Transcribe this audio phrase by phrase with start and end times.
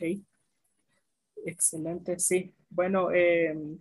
[0.00, 0.22] Ok.
[1.44, 2.54] Excelente, sí.
[2.70, 3.78] Bueno, em,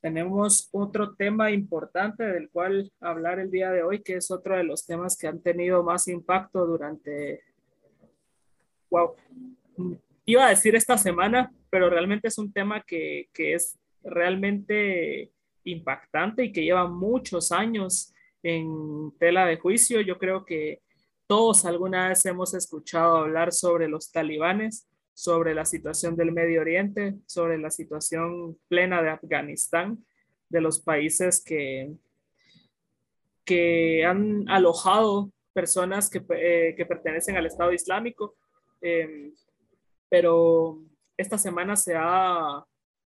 [0.00, 4.64] tenemos otro tema importante del cual hablar el día de hoy, que es otro de
[4.64, 7.42] los temas que han tenido más impacto durante,
[8.90, 9.14] wow,
[10.24, 15.32] iba a decir esta semana, pero realmente es un tema que, que es realmente
[15.64, 18.12] impactante y que lleva muchos años
[18.42, 20.00] en tela de juicio.
[20.00, 20.82] Yo creo que
[21.26, 27.14] todos alguna vez hemos escuchado hablar sobre los talibanes, sobre la situación del Medio Oriente,
[27.26, 30.04] sobre la situación plena de Afganistán,
[30.48, 31.92] de los países que,
[33.44, 38.36] que han alojado personas que, eh, que pertenecen al Estado Islámico.
[38.80, 39.32] Eh,
[40.08, 40.78] pero
[41.16, 42.64] esta semana se ha,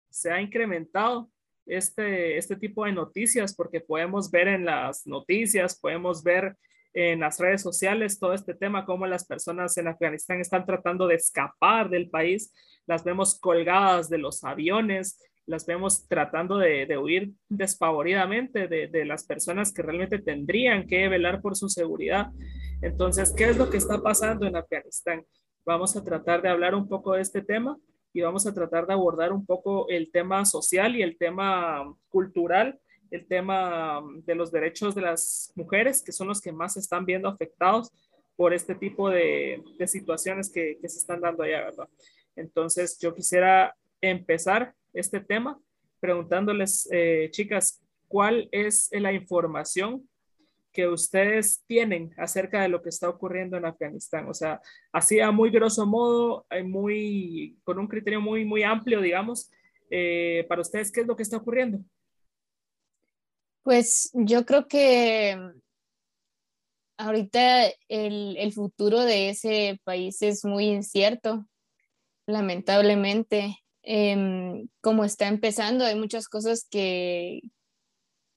[0.08, 1.30] se ha incrementado
[1.66, 6.56] este, este tipo de noticias porque podemos ver en las noticias, podemos ver
[6.98, 11.14] en las redes sociales todo este tema, cómo las personas en Afganistán están tratando de
[11.14, 12.52] escapar del país,
[12.88, 19.04] las vemos colgadas de los aviones, las vemos tratando de, de huir despavoridamente de, de,
[19.04, 22.32] las personas que realmente tendrían que velar por su seguridad.
[22.82, 25.24] Entonces, ¿qué es lo que está pasando en Afganistán?
[25.64, 27.78] Vamos a tratar de hablar un poco de este tema
[28.12, 32.80] y vamos a tratar de abordar un poco el tema social y el tema cultural
[33.10, 37.04] el tema de los derechos de las mujeres, que son los que más se están
[37.04, 37.90] viendo afectados
[38.36, 41.88] por este tipo de, situaciones que, que, se están dando allá, ¿verdad?
[42.36, 45.58] Entonces, yo quisiera empezar este tema
[46.00, 50.08] preguntándoles, eh, chicas, ¿cuál es la información
[50.72, 54.28] que ustedes tienen acerca de lo que está ocurriendo en Afganistán?
[54.28, 54.60] O sea,
[54.92, 59.50] así a muy grosso modo, eh, muy, con un criterio muy, muy amplio, digamos,
[59.90, 61.80] eh, para ustedes, ¿qué es lo que está ocurriendo?
[63.68, 65.36] Pues yo creo que
[66.96, 71.46] ahorita el, el, futuro de ese país es muy incierto,
[72.26, 73.58] lamentablemente.
[73.82, 77.42] Eh, como está empezando, hay muchas cosas que,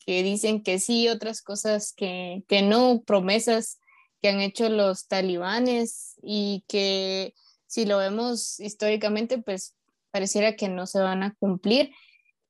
[0.05, 3.79] que dicen que sí, otras cosas que, que no, promesas
[4.21, 7.35] que han hecho los talibanes y que
[7.67, 9.77] si lo vemos históricamente, pues
[10.11, 11.93] pareciera que no se van a cumplir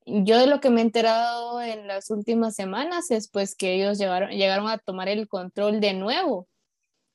[0.06, 3.98] yo de lo que me he enterado en las últimas semanas es pues que ellos
[3.98, 6.48] llegaron, llegaron a tomar el control de nuevo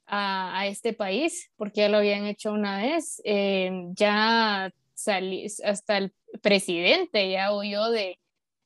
[0.07, 3.21] a, este país, porque ya lo habían hecho una vez.
[3.25, 8.19] Eh, ya salí, hasta el presidente ya huyó de,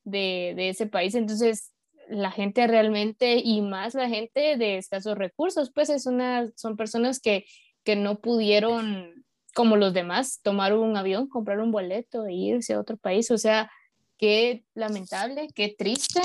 [0.04, 1.16] de, de, ese país.
[1.16, 1.72] Entonces,
[2.10, 7.20] la gente realmente, y más la gente de escasos recursos, pues es una, son personas
[7.20, 7.46] que,
[7.84, 12.80] que no pudieron, como los demás, tomar un avión, comprar un boleto e irse a
[12.80, 13.32] otro país.
[13.32, 13.72] O sea,
[14.22, 16.22] qué lamentable, qué triste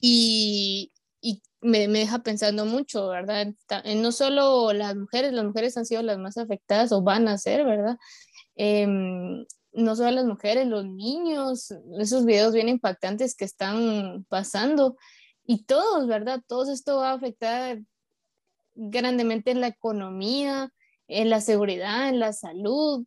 [0.00, 3.46] y, y me, me, deja pensando mucho, ¿verdad?
[3.94, 7.64] No solo las mujeres, las mujeres han sido las más afectadas o van a ser,
[7.64, 7.96] ¿verdad?
[8.56, 8.86] Eh,
[9.76, 14.96] no solo las mujeres, los niños, esos videos bien impactantes que están pasando
[15.44, 16.42] y todos, ¿verdad?
[16.48, 17.78] Todo esto va a afectar
[18.74, 20.72] grandemente en la economía,
[21.06, 23.06] en la seguridad, en la salud,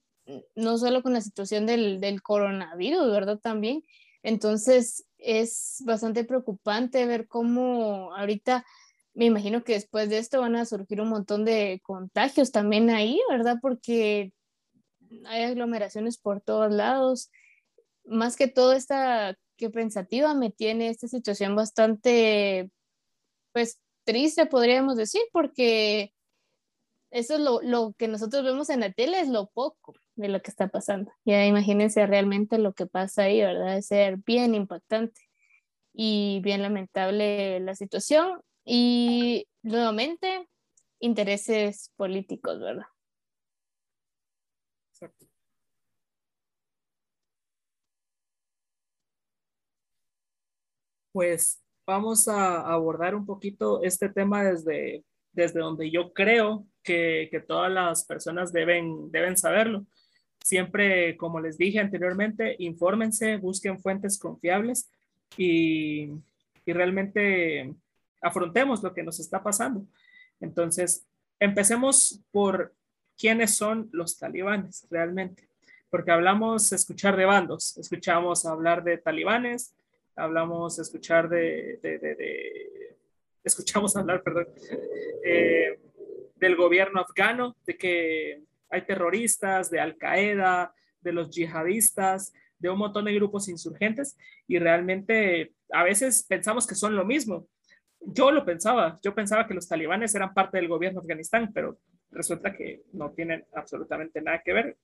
[0.56, 3.40] no solo con la situación del, del coronavirus, ¿verdad?
[3.40, 3.84] También.
[4.24, 8.66] Entonces, es bastante preocupante ver cómo ahorita,
[9.14, 13.20] me imagino que después de esto van a surgir un montón de contagios también ahí,
[13.30, 13.58] ¿verdad?
[13.62, 14.34] Porque
[15.26, 17.32] hay aglomeraciones por todos lados.
[18.06, 22.72] Más que todo esta que pensativa me tiene esta situación bastante,
[23.52, 26.14] pues, triste, podríamos decir, porque
[27.12, 30.42] eso es lo, lo, que nosotros vemos en la tele, es lo poco de lo
[30.42, 31.12] que está pasando.
[31.26, 33.76] Ya imagínense realmente lo que pasa ahí, ¿verdad?
[33.76, 35.22] De ser bien impactante
[35.94, 40.48] y bien lamentable la situación y nuevamente
[41.00, 42.86] intereses políticos, ¿verdad?
[44.92, 45.26] Exacto.
[51.14, 57.40] Pues vamos a abordar un poquito este tema desde, desde donde yo creo que, que
[57.40, 59.86] todas las personas deben, deben saberlo.
[60.44, 64.90] Siempre, como les dije anteriormente, infórmense, busquen fuentes confiables
[65.38, 66.10] y,
[66.66, 67.74] y realmente
[68.22, 69.86] afrontemos lo que nos está pasando.
[70.40, 71.06] Entonces,
[71.40, 72.74] empecemos por
[73.18, 75.50] quiénes son los talibanes realmente,
[75.90, 79.76] porque hablamos escuchar de bandos, escuchamos hablar de talibanes,
[80.16, 82.96] hablamos escuchar de, de, de, de
[83.44, 84.48] escuchamos hablar, perdón,
[85.24, 85.80] eh,
[86.36, 92.78] del gobierno afgano, de que hay terroristas, de Al Qaeda, de los yihadistas, de un
[92.78, 94.18] montón de grupos insurgentes
[94.48, 97.48] y realmente a veces pensamos que son lo mismo.
[98.02, 101.80] Yo lo pensaba, yo pensaba que los talibanes eran parte del gobierno de Afganistán, pero
[102.12, 104.78] resulta que no tienen absolutamente nada que ver,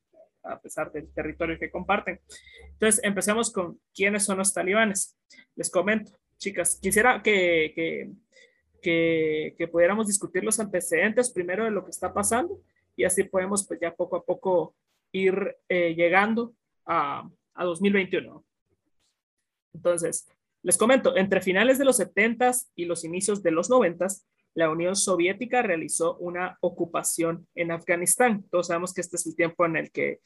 [0.43, 2.19] a pesar del territorio que comparten.
[2.73, 5.17] Entonces, empecemos con quiénes son los talibanes.
[5.55, 8.11] Les comento, chicas, quisiera que, que,
[8.81, 12.61] que, que pudiéramos discutir los antecedentes primero de lo que está pasando
[12.95, 14.75] y así podemos pues ya poco a poco
[15.11, 16.53] ir eh, llegando
[16.85, 18.43] a, a 2021.
[19.73, 20.27] Entonces,
[20.63, 24.07] les comento, entre finales de los 70 y los inicios de los 90
[24.55, 28.43] la Unión Soviética realizó una ocupación en Afganistán.
[28.49, 30.21] Todos sabemos que este es el tiempo en el que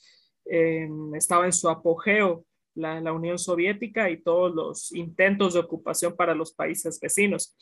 [0.46, 2.46] eh, estaba en su apogeo
[2.76, 7.56] la, la, Unión Soviética y todos los intentos de ocupación para los países vecinos.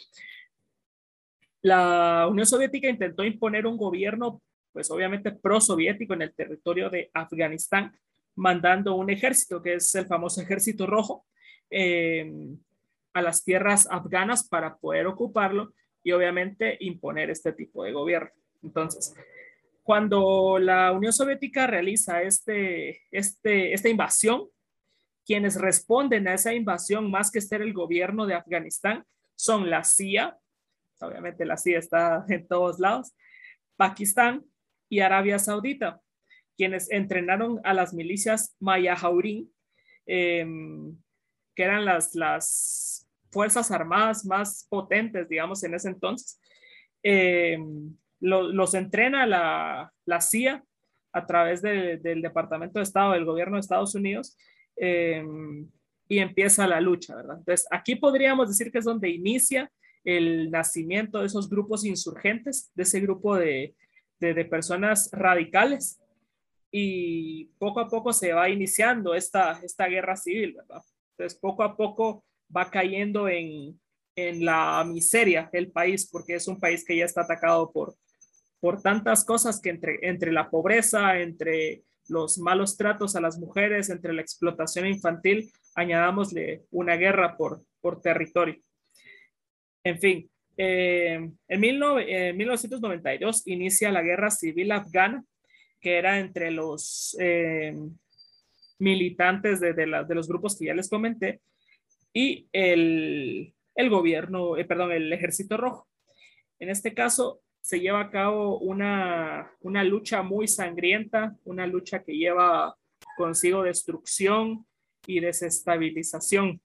[1.62, 4.42] La Unión Soviética intentó imponer un gobierno,
[4.78, 7.98] pues obviamente pro-soviético en el territorio de Afganistán,
[8.36, 11.26] mandando un ejército, que es el famoso Ejército Rojo,
[11.72, 12.32] eh,
[13.12, 18.30] a las tierras afganas para poder ocuparlo y obviamente imponer este tipo de gobierno.
[18.62, 19.16] Entonces,
[19.82, 24.44] cuando la Unión Soviética realiza este, este, esta invasión,
[25.26, 30.38] quienes responden a esa invasión más que ser el gobierno de Afganistán son la CIA,
[31.00, 33.16] obviamente la CIA está en todos lados,
[33.76, 34.44] Pakistán
[34.90, 36.02] y Arabia Saudita,
[36.58, 39.52] quienes entrenaron a las milicias Mayajaurín,
[40.06, 40.46] eh,
[41.56, 46.40] que eran las, las fuerzas armadas más potentes, digamos, en ese entonces.
[47.04, 47.58] Eh,
[48.20, 50.64] los entrena la, la, CIA
[51.14, 54.36] a través del Departamento de Estado del Gobierno de Estados Unidos
[54.76, 55.24] eh,
[56.08, 57.38] y empieza la lucha, ¿verdad?
[57.38, 59.72] Entonces, aquí podríamos decir que es donde inicia
[60.04, 63.76] el nacimiento de esos grupos insurgentes, de ese grupo de,
[64.20, 66.00] de, personas radicales
[66.72, 70.82] y poco a poco se va iniciando esta, esta guerra civil, ¿verdad?
[71.12, 72.24] Entonces, poco a poco
[72.56, 73.80] va cayendo en,
[74.16, 77.96] en la miseria el país, porque es un país que ya está atacado por,
[78.60, 83.90] por tantas cosas que entre, entre la pobreza, entre los malos tratos a las mujeres,
[83.90, 88.62] entre la explotación infantil, añadámosle una guerra por, por territorio.
[89.84, 95.24] En fin, eh, en, 1992 inicia la guerra civil afgana,
[95.80, 97.76] que era entre los eh,
[98.80, 101.42] militantes de, los grupos que ya les comenté,
[102.12, 103.54] y el,
[103.90, 105.88] gobierno, eh, perdón, el ejército rojo.
[106.60, 112.76] En este caso, se lleva a cabo una lucha muy sangrienta, una lucha que lleva
[113.16, 114.66] consigo destrucción
[115.06, 116.62] y desestabilización.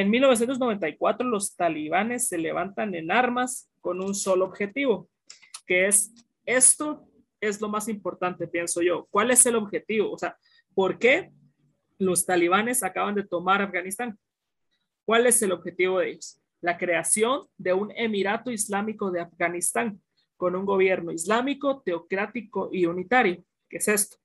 [0.00, 5.08] En 1994 los talibanes se levantan en armas con un solo objetivo,
[5.66, 6.12] que es
[6.46, 7.06] esto
[7.40, 9.06] es lo más importante, pienso yo.
[9.10, 10.12] ¿Cuál es el objetivo?
[10.12, 10.36] O sea,
[10.74, 11.30] ¿por qué
[12.00, 14.18] los talibanes acaban de tomar Afganistán.
[15.04, 16.40] ¿Cuál es el objetivo de ellos?
[16.60, 20.00] La creación de un Emirato Islámico de Afganistán
[20.36, 23.44] con un gobierno islámico, teocrático y unitario.
[23.68, 24.16] ¿Qué es esto?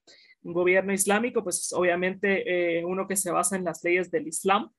[0.42, 4.72] Un gobierno islámico, pues obviamente eh, uno que se basa en las leyes del Islam.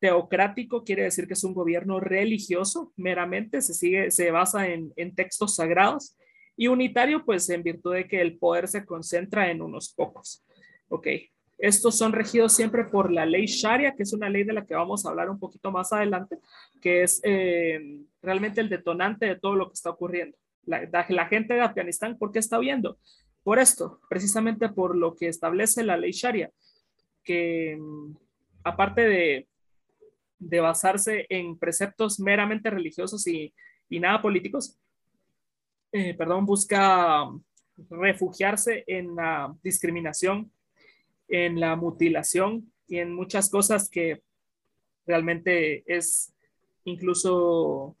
[0.00, 5.14] Teocrático quiere decir que es un gobierno religioso, meramente se sigue, se basa en, en
[5.14, 6.16] textos sagrados.
[6.56, 10.44] Y unitario, pues en virtud de que el poder se concentra en unos pocos.
[10.88, 11.06] Ok,
[11.58, 14.76] estos son regidos siempre por la ley Sharia, que es una ley de la que
[14.76, 16.38] vamos a hablar un poquito más adelante,
[16.80, 20.38] que es eh, realmente el detonante de todo lo que está ocurriendo.
[20.64, 22.98] La, la, gente de Afganistán, ¿por qué está huyendo?
[23.42, 26.52] Por esto, precisamente por lo que establece la ley Sharia,
[27.24, 28.16] que mm,
[28.62, 29.48] aparte de,
[30.38, 33.52] de basarse en preceptos meramente religiosos y,
[33.88, 34.78] y nada políticos,
[35.92, 37.28] eh, perdón, busca
[37.90, 40.50] refugiarse en la discriminación
[41.28, 44.22] en la mutilación y en muchas cosas que
[45.06, 46.34] realmente es
[46.84, 47.96] incluso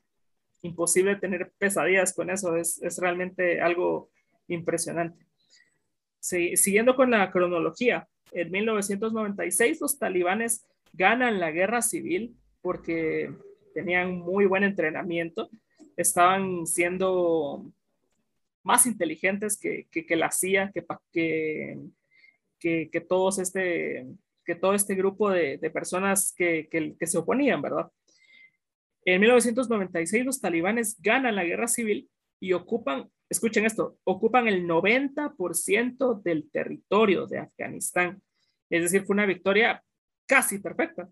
[0.62, 2.56] imposible tener pesadillas con eso.
[2.56, 4.10] Es, es realmente algo
[4.48, 5.26] impresionante.
[6.18, 13.32] Sí, siguiendo con la cronología, en 1996 los talibanes ganan la guerra civil porque
[13.74, 15.50] tenían muy buen entrenamiento,
[15.96, 17.72] estaban siendo
[18.62, 21.78] más inteligentes que, que, la CIA, que, que,
[22.58, 24.06] que, que, todos este,
[24.44, 27.90] que todo este grupo de, de personas que, que, se oponían, ¿verdad?
[29.04, 36.22] En 1996 los talibanes ganan la guerra civil y ocupan, escuchen esto, ocupan el 90%
[36.22, 38.22] del territorio de Afganistán.
[38.70, 39.82] Es decir, fue una victoria
[40.28, 41.08] casi perfecta.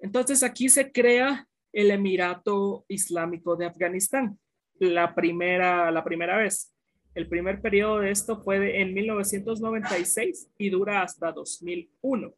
[0.00, 4.38] Entonces aquí se crea el Emirato Islámico de Afganistán,
[4.78, 6.74] la primera, la primera vez.
[7.14, 12.32] El primer periodo de esto fue en 1996 y dura hasta 2001,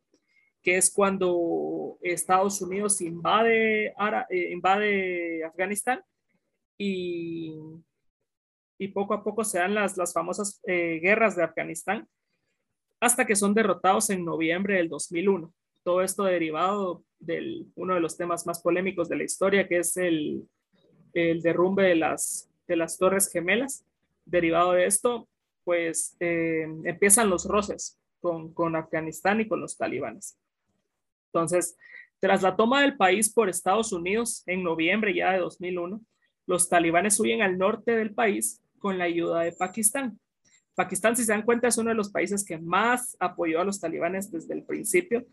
[0.62, 3.94] que es cuando Estados Unidos invade,
[4.30, 6.00] eh, invade Afganistán
[6.78, 7.54] y,
[8.78, 12.08] y poco a poco se dan las, las famosas eh, guerras de Afganistán
[13.00, 15.52] hasta que son derrotados en noviembre del 2001.
[15.82, 19.96] Todo esto derivado de uno de los temas más polémicos de la historia, que es
[19.96, 20.48] el,
[21.12, 23.84] el derrumbe de las, de las Torres Gemelas.
[24.24, 25.28] Derivado de esto,
[25.64, 30.38] pues eh, empiezan los roces con, con Afganistán y con los talibanes.
[31.26, 31.76] Entonces,
[32.20, 36.00] tras la toma del país por Estados Unidos en noviembre ya de 2001,
[36.46, 40.18] los talibanes huyen al norte del país con la ayuda de Pakistán.
[40.74, 43.80] Pakistán, si se dan cuenta, es uno de los países que más apoyó a los
[43.80, 45.26] talibanes desde el principio.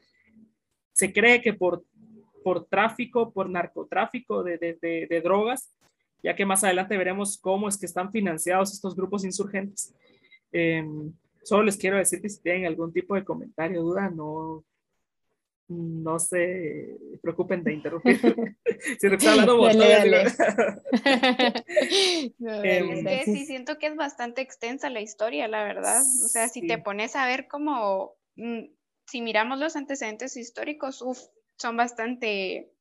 [0.99, 1.85] Se cree que por,
[2.43, 5.71] por tráfico, por narcotráfico de, de, de drogas,
[6.21, 9.93] ya que más adelante veremos cómo es que están financiados estos grupos insurgentes.
[10.51, 10.85] Eh,
[11.43, 14.65] solo les quiero decir que si tienen algún tipo de comentario, duda, no,
[15.69, 18.19] no se preocupen de interrumpir.
[18.99, 20.23] si está hablando dale,
[22.39, 26.01] em, es que sí siento que es bastante extensa la historia, la verdad.
[26.01, 28.65] O sea, si te pones a ver como, mm,
[29.09, 31.03] si miramos los antecedentes históricos,
[31.57, 32.71] son bastante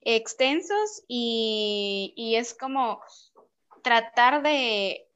[0.00, 3.00] extensos y, es como
[3.82, 5.06] tratar de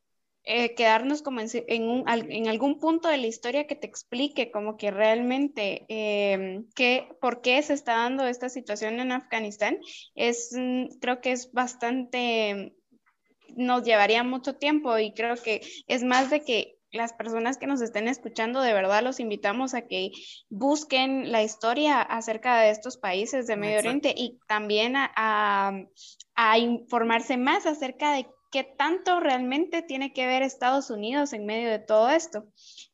[0.44, 4.50] eh, quedarnos como en, en, un, en, algún punto de la historia que te explique
[4.50, 6.62] como que realmente eh,
[7.20, 9.78] por qué se está dando esta situación en Afganistán,
[10.14, 12.74] es, mm, creo que es bastante,
[13.56, 17.80] nos llevaría mucho tiempo y creo que es más de que las personas que nos
[17.80, 20.10] estén escuchando, de verdad los invitamos a que
[20.50, 25.72] busquen la historia acerca de estos países de Medio Oriente y también a,
[26.34, 31.70] a informarse más acerca de qué tanto realmente tiene que ver Estados Unidos en medio
[31.70, 32.44] de todo esto.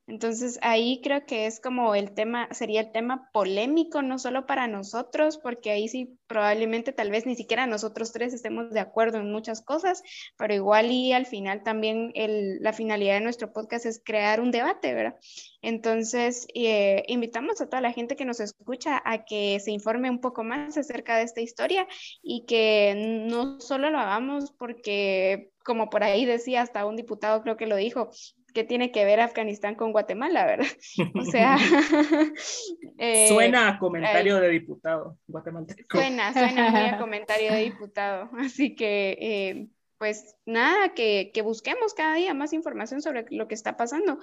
[0.08, 4.66] Entonces ahí creo que es como el tema, sería el tema polémico, no solo para
[4.66, 9.30] nosotros, porque ahí sí probablemente tal vez ni siquiera nosotros tres estemos de acuerdo en
[9.30, 10.02] muchas cosas,
[10.38, 14.94] pero igual y al final también la finalidad de nuestro podcast es crear un debate,
[14.94, 15.18] ¿verdad?
[15.60, 20.22] Entonces eh, invitamos a toda la gente que nos escucha a que se informe un
[20.22, 21.86] poco más acerca de esta historia
[22.22, 22.94] y que
[23.28, 27.76] no solo lo hagamos porque como por ahí decía hasta un diputado creo que lo
[27.76, 28.10] dijo,
[28.54, 30.66] ¿qué tiene que ver Afganistán con Guatemala, verdad?
[31.14, 31.56] O sea...
[33.00, 35.98] Eh, suena a comentario de diputado guatemalteco.
[35.98, 38.28] Suena, suena muy a comentario de diputado.
[38.36, 43.54] Así que, eh, pues nada, que, que busquemos cada día más información sobre lo que
[43.54, 44.18] está pasando,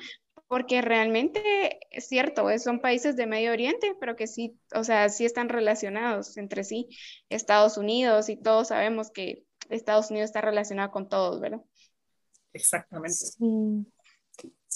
[0.47, 5.23] porque realmente es cierto, son países de Medio Oriente, pero que sí, o sea, sí
[5.23, 6.89] están relacionados entre sí,
[7.29, 11.61] Estados Unidos y todos sabemos que Estados Unidos está relacionado con todos, ¿verdad?
[12.53, 13.15] Exactamente.
[13.15, 13.85] Sí.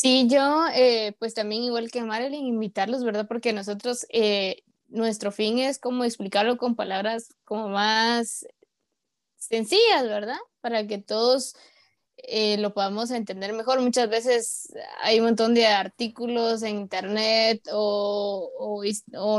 [0.02, 3.28] Sí, yo, eh, pues también igual que Marilyn, invitarlos, ¿verdad?
[3.28, 8.48] Porque nosotros, eh, nuestro fin es como explicarlo con palabras como más
[9.38, 10.38] sencillas, ¿verdad?
[10.62, 11.54] Para que todos
[12.18, 13.82] eh, lo podamos entender mejor.
[13.82, 18.82] Muchas veces hay un montón de artículos en internet o,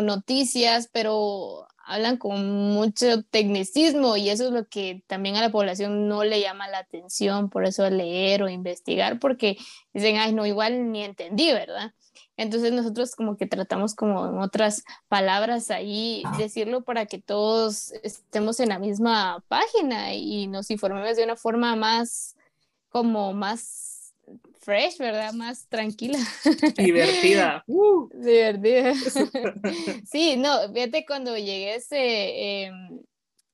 [0.02, 6.06] noticias, pero hablan con mucho tecnicismo y eso es lo que también a la población
[6.06, 9.58] no le llama la atención, por eso leer o investigar, porque
[9.92, 11.92] dicen, ay, no, igual ni entendí, ¿verdad?
[12.36, 18.60] Entonces nosotros como que tratamos como en otras palabras ahí decirlo para que todos estemos
[18.60, 22.36] en la misma página y nos informemos de una forma más
[22.88, 23.89] como más
[24.60, 25.32] fresh, ¿verdad?
[25.32, 26.18] Más tranquila.
[26.76, 27.64] Divertida.
[27.66, 28.08] Uh.
[28.14, 28.94] Divertida.
[30.04, 33.00] sí, no, fíjate cuando llegué ese, em,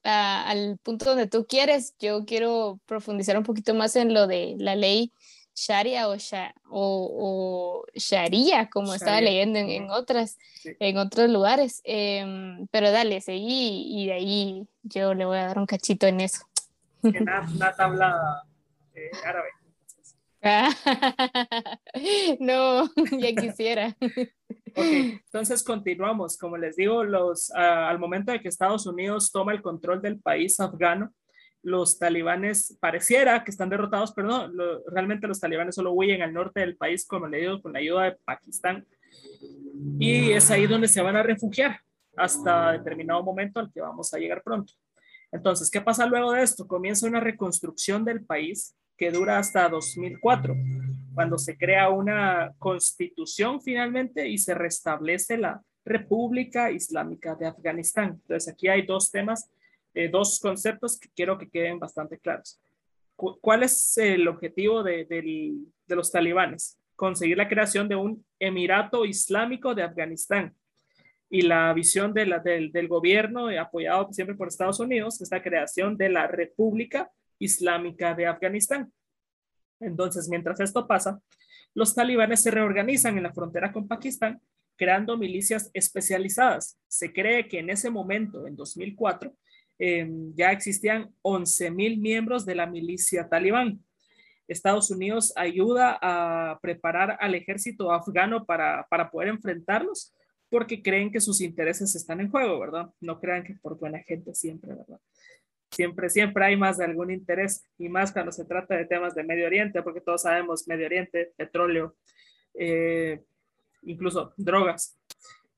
[0.03, 4.77] al punto donde tú quieres, yo quiero profundizar un poquito más en lo de la
[4.77, 5.13] ley
[5.57, 6.17] Sharia o,
[6.71, 11.81] o, Sharia, como estaba leyendo en, otras, en otros lugares.
[11.85, 16.21] Em, pero dale, seguí y de ahí yo le voy a dar un cachito en
[16.21, 16.47] eso.
[17.03, 18.45] Que Nat, habla
[18.95, 19.49] eh, árabe.
[22.41, 22.89] no,
[23.19, 23.97] ya quisiera.
[24.75, 24.77] Ok,
[25.27, 26.39] entonces continuamos.
[26.39, 30.59] Como les digo, los, al momento de que Estados Unidos toma el control del país
[30.61, 31.13] afgano,
[31.63, 34.49] los talibanes pareciera que están derrotados, pero no,
[34.87, 38.05] realmente los talibanes solo huyen al norte del país, como le digo, con la ayuda
[38.05, 38.87] de Pakistán.
[39.99, 41.81] Y es ahí donde se van a refugiar
[42.17, 44.73] hasta determinado momento al que vamos a llegar pronto.
[45.33, 46.67] Entonces, ¿qué pasa luego de esto?
[46.67, 50.55] Comienza una reconstrucción del país que dura hasta 2004,
[51.15, 58.21] cuando se crea una constitución finalmente y se restablece la República Islámica de Afganistán.
[58.23, 59.51] Entonces aquí hay dos temas,
[59.95, 62.61] eh, dos conceptos que quiero que queden bastante claros.
[63.15, 66.79] ¿Cuál es el objetivo de, de los talibanes?
[66.97, 70.55] Conseguir la creación de un Emirato Islámico de Afganistán.
[71.31, 75.43] Y la visión de la, del, del gobierno, apoyado siempre por Estados Unidos, es la
[75.43, 78.93] creación de la República Islámica de Afganistán.
[79.81, 81.21] Entonces, mientras esto pasa,
[81.75, 84.41] los talibanes se reorganizan en la frontera con Pakistán,
[84.77, 86.79] creando milicias especializadas.
[86.89, 89.35] Se cree que en ese momento, en 2004,
[89.79, 93.81] em, ya existían 11.000 miembros de la milicia talibán.
[94.49, 100.15] Estados Unidos ayuda a preparar al ejército afgano para, para poder enfrentarlos
[100.49, 102.91] porque creen que sus intereses están en juego, ¿verdad?
[103.01, 105.01] No crean que por buena gente siempre, ¿verdad?
[105.71, 109.25] Siempre, siempre hay más de algún interés y más cuando se trata de temas de
[109.25, 111.97] Medio Oriente, porque todos sabemos Medio Oriente, petróleo,
[112.55, 113.23] eh,
[113.83, 114.99] incluso drogas,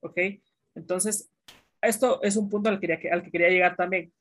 [0.01, 0.19] ¿ok?
[0.75, 1.31] Entonces,
[1.81, 2.87] esto es un punto al que,
[3.31, 4.13] quería llegar también.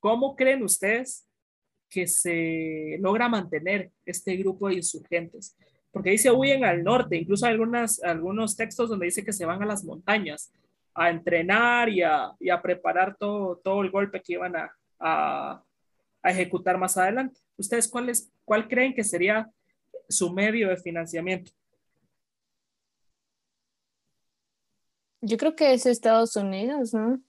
[0.00, 1.26] ¿Cómo creen ustedes
[1.88, 5.56] que se logra mantener este grupo de insurgentes?
[5.90, 9.62] Porque dice huyen al norte, incluso hay algunas, algunos textos donde dice que se van
[9.62, 10.52] a las montañas
[10.94, 15.64] a entrenar y a, y a preparar todo, todo el golpe que iban a, a,
[16.22, 17.40] a ejecutar más adelante.
[17.56, 19.50] ¿Ustedes cuál, es, cuál creen que sería
[20.08, 21.52] su medio de financiamiento?
[25.20, 27.22] Yo creo que es Estados Unidos, ¿no?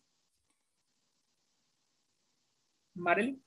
[2.96, 3.44] Marilyn.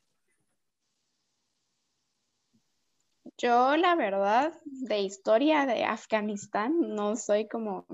[3.39, 7.87] Yo, la verdad, de historia de Afganistán, no soy como,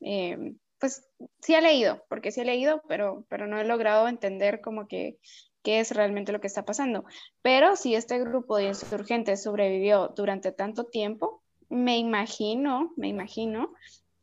[0.00, 1.08] eh, pues
[1.40, 5.18] sí he leído, porque sí he leído, pero, pero no he logrado entender como que
[5.62, 7.04] qué es realmente lo que está pasando.
[7.42, 13.72] Pero si este grupo de insurgentes sobrevivió durante tanto tiempo, me imagino, me imagino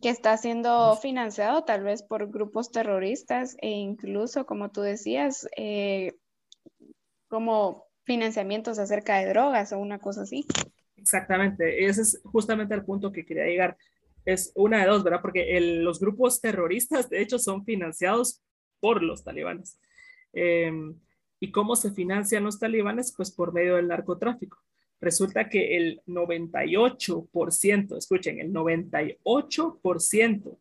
[0.02, 6.14] que está siendo financiado tal vez por grupos terroristas e incluso, como tú decías, eh,
[7.28, 10.46] como financiamientos acerca de drogas o una cosa así.
[10.96, 13.78] Exactamente, ese es justamente el punto que quería llegar.
[14.26, 15.22] Es una de dos, ¿verdad?
[15.22, 18.42] Porque los grupos terroristas, de hecho, son financiados
[18.80, 19.80] por los talibanes.
[20.34, 20.96] Em,
[21.40, 23.14] ¿Y cómo se financian los talibanes?
[23.16, 24.58] Pues por medio del narcotráfico.
[25.00, 30.58] Resulta que el 98%, escuchen, el 98%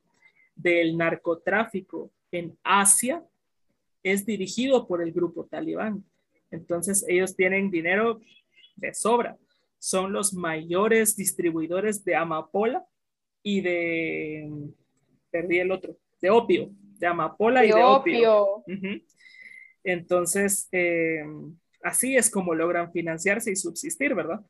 [0.57, 3.25] del narcotráfico en Asia
[4.03, 6.05] es dirigido por el grupo talibán.
[6.51, 8.21] Entonces ellos tienen dinero
[8.77, 9.39] de sobra.
[9.79, 12.85] Son los mayores distribuidores de amapola
[13.45, 14.51] y de,
[15.31, 18.65] perdí el otro, de opio, de amapola y de opio.
[19.85, 21.23] Entonces, eh,
[21.83, 24.41] así es como logran financiarse y subsistir, ¿verdad?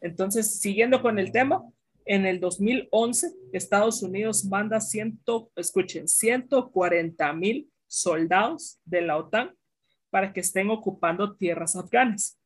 [0.00, 1.62] Entonces, siguiendo con el tema,
[2.06, 9.54] en el 2011, Estados Unidos manda, ciento, escuchen, 140 mil soldados de la OTAN
[10.08, 12.40] para que estén ocupando tierras afganas.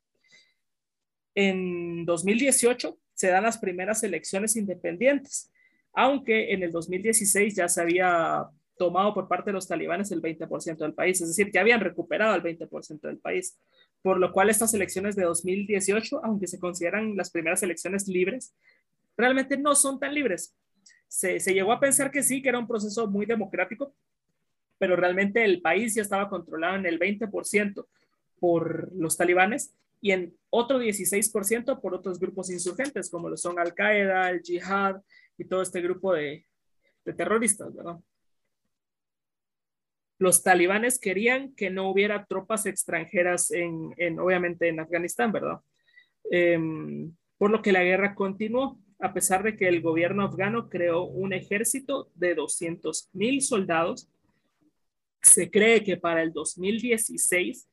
[1.35, 5.51] En 2018 se dan las primeras elecciones independientes,
[5.97, 10.77] aunque en el 2016 ya se había tomado por parte de los talibanes el 20%
[10.77, 13.59] del país, es decir, ya habían recuperado el 20% del país,
[14.03, 18.55] por lo cual estas elecciones de 2018, aunque se consideran las primeras elecciones libres,
[19.17, 20.55] realmente no son tan libres.
[21.09, 23.95] Se, se llegó a pensar que sí, que era un proceso muy democrático,
[24.77, 27.87] pero realmente el país ya estaba controlado en el 20%
[28.39, 34.31] por los talibanes y en otro 16% por otros grupos insurgentes, como lo son Al-Qaeda,
[34.31, 34.97] el Jihad
[35.39, 36.47] y todo este grupo de,
[37.17, 37.73] terroristas.
[40.19, 45.61] Los talibanes querían que no hubiera tropas extranjeras en, obviamente, en Afganistán, ¿verdad?
[46.31, 51.05] Em, por lo que la guerra continuó, a pesar de que el gobierno afgano creó
[51.05, 54.09] un ejército de 200 mil soldados
[55.27, 57.69] se cree que para el 2016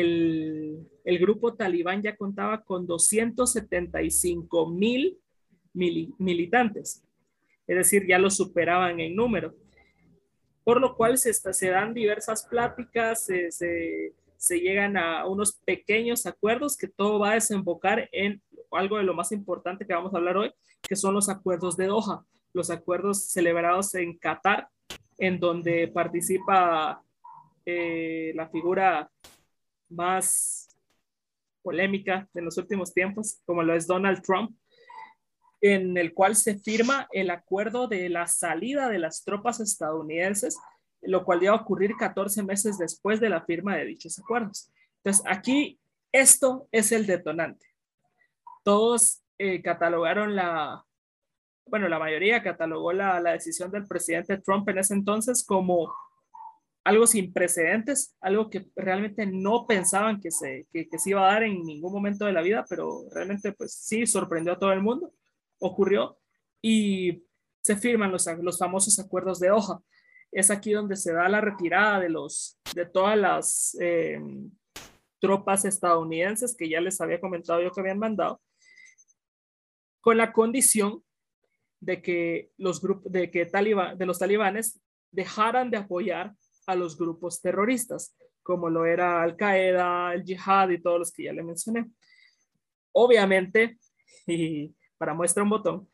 [0.00, 5.18] el, grupo talibán ya contaba con 275 mil
[5.72, 7.02] militantes,
[7.66, 9.54] es decir, ya lo superaban en número,
[10.64, 16.88] por lo cual se, se dan diversas pláticas, se llegan a unos pequeños acuerdos que
[16.88, 20.52] todo va a desembocar en algo de lo más importante que vamos a hablar hoy,
[20.80, 24.68] que son los acuerdos de Doha, los acuerdos celebrados en Qatar
[25.18, 27.02] en donde participa
[27.64, 29.08] eh, la figura
[29.92, 30.76] más
[31.62, 34.56] polémica de los últimos tiempos, como lo es Donald Trump,
[35.60, 40.58] en el cual se firma el acuerdo de la salida de las tropas estadounidenses,
[41.02, 44.70] lo cual iba a ocurrir 14 meses después de la firma de dichos acuerdos.
[44.98, 45.78] Entonces, aquí
[46.10, 47.66] esto es el detonante.
[48.64, 50.84] Todos eh, catalogaron la,
[51.66, 55.92] bueno, la mayoría catalogó la, la, decisión del presidente Trump en ese entonces como
[56.84, 61.44] algo sin precedentes, algo que realmente no pensaban que se, que, se iba a dar
[61.44, 65.12] en ningún momento de la vida, pero realmente pues sí sorprendió a todo el mundo,
[65.60, 66.18] ocurrió
[66.60, 67.24] y
[67.62, 69.80] se firman los, los famosos acuerdos de hoja.
[70.32, 74.20] Es aquí donde se da la retirada de, los, de todas las eh,
[75.20, 78.40] tropas estadounidenses que ya les había comentado yo que habían mandado
[80.00, 81.04] con la condición
[81.80, 86.34] de que los grupos de que de los talibanes dejaran de apoyar
[86.66, 91.24] a los grupos terroristas, como lo era Al Qaeda, el Jihad y todos los que
[91.24, 91.90] ya le mencioné.
[92.92, 93.78] Obviamente,
[94.26, 95.88] y para muestra un botón,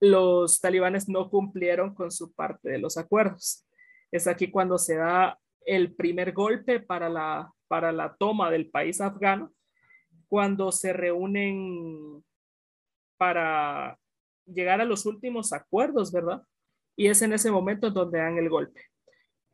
[0.00, 3.66] los talibanes no cumplieron con su parte de los acuerdos.
[4.10, 9.00] Es aquí cuando se da el primer golpe para la, para la toma del país
[9.00, 9.52] afgano,
[10.28, 12.24] cuando se reúnen
[13.18, 13.98] para
[14.46, 16.42] llegar a los últimos acuerdos, ¿verdad?
[16.96, 18.89] Y es en ese momento donde dan el golpe.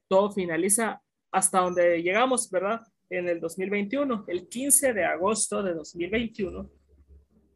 [0.09, 2.81] Todo finaliza hasta donde llegamos, ¿verdad?
[3.11, 6.71] En el 2021, el 15 de agosto de 2021,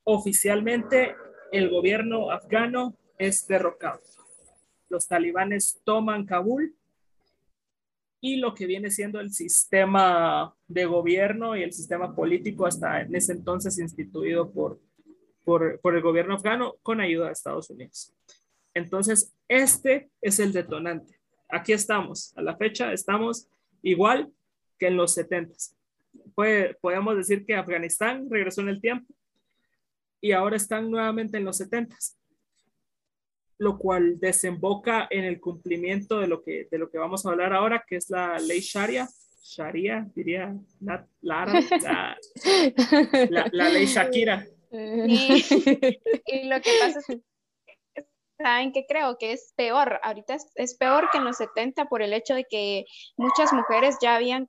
[0.05, 1.15] oficialmente
[1.53, 4.01] el gobierno afgano es derrocado.
[4.89, 6.75] Los talibanes toman Kabul
[8.21, 13.15] y lo que viene siendo el sistema de gobierno y el sistema político hasta en
[13.15, 14.81] ese entonces instituido por,
[15.45, 18.15] por, por el gobierno afgano con ayuda de Estados Unidos.
[18.75, 21.20] Entonces, este es el detonante.
[21.53, 23.49] Aquí estamos, a la fecha estamos
[23.83, 24.33] igual
[24.79, 25.55] que en los 70.
[26.35, 29.13] Puede, podemos decir que Afganistán regresó en el tiempo
[30.21, 31.97] y ahora están nuevamente en los 70
[33.61, 37.53] lo cual desemboca en el cumplimiento de lo que, de lo que vamos a hablar
[37.53, 39.07] ahora, que es la ley Sharia.
[39.43, 40.57] Sharia, diría
[41.21, 41.61] Lara,
[43.31, 44.47] la, la, ley Shakira.
[44.73, 45.45] Y,
[46.27, 47.21] y, lo que pasa es que,
[48.43, 49.19] ¿saben qué creo?
[49.19, 52.45] Que es peor, ahorita es, es peor que en los 70 por el hecho de
[52.45, 54.49] que muchas mujeres ya habían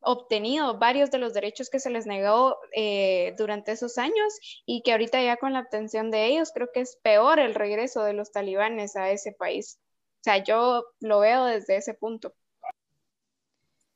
[0.00, 4.92] obtenido varios de los derechos que se les negó eh, durante esos años y que
[4.92, 8.32] ahorita ya con la obtención de ellos creo que es peor el regreso de los
[8.32, 9.78] talibanes a ese país.
[10.20, 12.34] O sea, yo lo veo desde ese punto.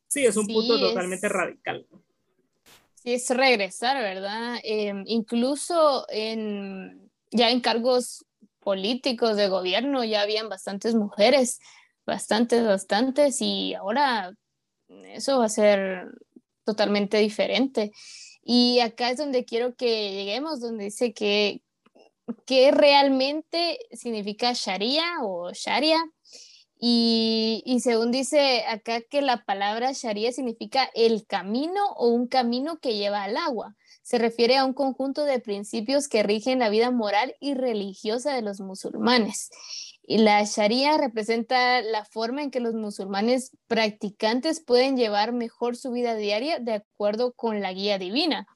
[0.08, 1.86] Sí, es un punto totalmente radical.
[2.94, 4.58] Sí, es regresar, ¿verdad?
[4.62, 8.24] Em, incluso en, ya en cargos
[8.66, 11.60] políticos de gobierno ya habían bastantes mujeres,
[12.04, 14.34] bastantes, bastantes, y ahora
[14.88, 16.08] eso va a ser
[16.64, 17.92] totalmente diferente.
[18.42, 21.62] Y acá es donde quiero que lleguemos, donde dice que,
[22.44, 26.02] qué realmente significa Sharia o Sharia.
[26.76, 32.80] Y, y, según dice acá que la palabra Sharia significa el camino o un camino
[32.80, 33.76] que lleva al agua.
[34.06, 38.40] Se refiere a un conjunto de principios que rigen la vida moral y religiosa de
[38.40, 39.50] los musulmanes.
[40.00, 45.90] Y la Sharia representa la forma en que los musulmanes practicantes pueden llevar mejor su
[45.90, 48.46] vida diaria de acuerdo con la guía divina.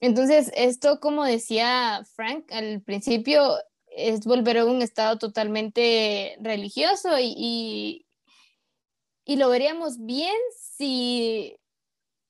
[0.00, 3.54] Entonces, esto, como decía Frank al principio,
[3.86, 8.04] es volver a un estado totalmente religioso y,
[9.24, 11.56] y, lo veríamos bien si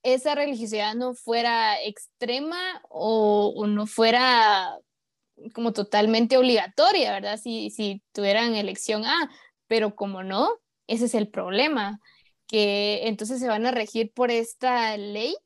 [0.03, 4.79] esa religiosidad no fuera extrema o, no fuera
[5.55, 7.39] como totalmente obligatoria, ¿verdad?
[7.39, 9.31] Si, si tuvieran elección A,
[9.67, 10.51] pero como no,
[10.87, 12.01] ese es el problema,
[12.47, 15.37] que entonces se van a regir por esta ley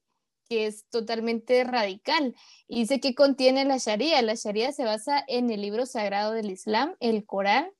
[0.49, 2.35] que es totalmente radical.
[2.69, 4.23] Y dice que contiene la Sharia.
[4.23, 7.71] La Sharia se basa en el libro sagrado del Islam, el Corán,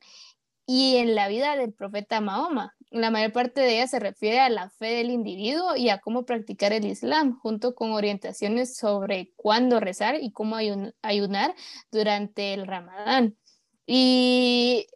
[0.67, 2.75] y en la vida del profeta Mahoma.
[2.95, 6.25] La mayor parte de ella se refiere a la fe del individuo y a cómo
[6.25, 10.55] practicar el Islam, junto con orientaciones sobre cuándo rezar y cómo
[11.03, 11.57] ayunar
[11.91, 13.37] durante el Ramadán.
[13.85, 14.87] Y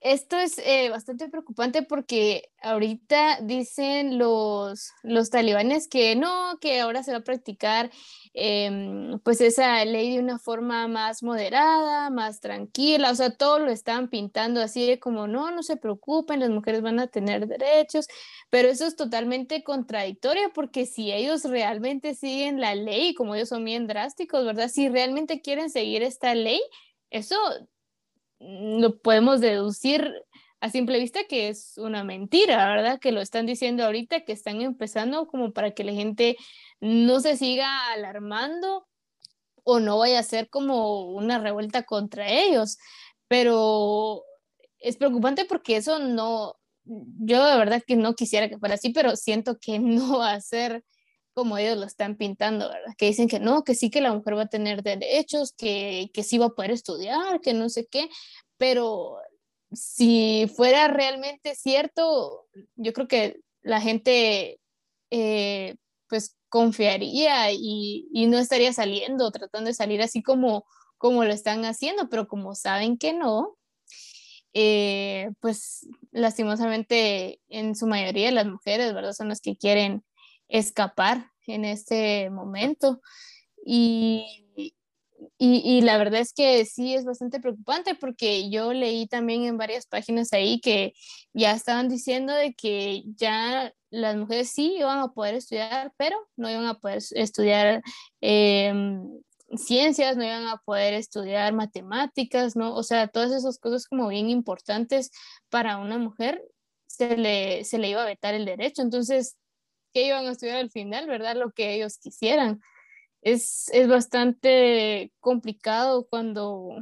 [0.00, 7.02] esto es eh, bastante preocupante porque ahorita dicen los, los talibanes que no, que ahora
[7.04, 7.90] se va a practicar
[8.38, 13.70] em, pues esa ley de una forma más moderada, más tranquila, o sea, todo lo
[13.70, 18.06] están pintando así de como no, no se preocupen, las mujeres van a tener derechos,
[18.50, 23.64] pero eso es totalmente contradictorio porque si ellos realmente siguen la ley, como ellos son
[23.64, 24.68] bien drásticos, ¿verdad?
[24.68, 26.60] Si realmente quieren seguir esta ley,
[27.08, 27.36] eso
[28.38, 30.12] lo podemos deducir
[30.60, 32.98] a simple vista que es una mentira, ¿verdad?
[33.00, 36.36] Que lo están diciendo ahorita, que están empezando como para que la gente
[36.80, 38.86] no se siga alarmando
[39.64, 42.78] o no vaya a ser como una revuelta contra ellos.
[43.28, 44.24] Pero
[44.78, 49.16] es preocupante porque eso no, yo de verdad que no quisiera que fuera así, pero
[49.16, 50.84] siento que no va a ser
[51.34, 52.94] como ellos lo están pintando, ¿verdad?
[52.96, 56.22] Que dicen que no, que sí que la mujer va a tener derechos, que, que
[56.22, 58.08] sí va a poder estudiar, que no sé qué,
[58.56, 59.18] pero
[59.72, 64.60] si fuera realmente cierto, yo creo que la gente
[65.10, 65.76] eh,
[66.08, 70.64] pues confiaría y, no estaría saliendo, tratando de salir así como,
[70.98, 73.56] como lo están haciendo, pero como saben que no,
[74.54, 79.12] eh, pues lastimosamente en su mayoría las mujeres, ¿verdad?
[79.12, 80.04] Son las que quieren
[80.48, 83.00] escapar en este momento.
[83.64, 84.45] Y,
[85.38, 89.86] y, la verdad es que sí es bastante preocupante porque yo leí también en varias
[89.86, 90.94] páginas ahí que
[91.34, 96.50] ya estaban diciendo de que ya las mujeres sí iban a poder estudiar, pero no
[96.50, 97.82] iban a poder estudiar
[98.20, 99.06] em,
[99.56, 102.74] ciencias, no iban a poder estudiar matemáticas, ¿no?
[102.74, 105.10] O sea, todas esas cosas como bien importantes
[105.50, 106.42] para una mujer
[106.86, 108.82] se le, se le iba a vetar el derecho.
[108.82, 109.36] Entonces,
[109.92, 111.36] ¿qué iban a estudiar al final, verdad?
[111.36, 112.60] Lo que ellos quisieran
[113.26, 116.76] es, es bastante complicado cuando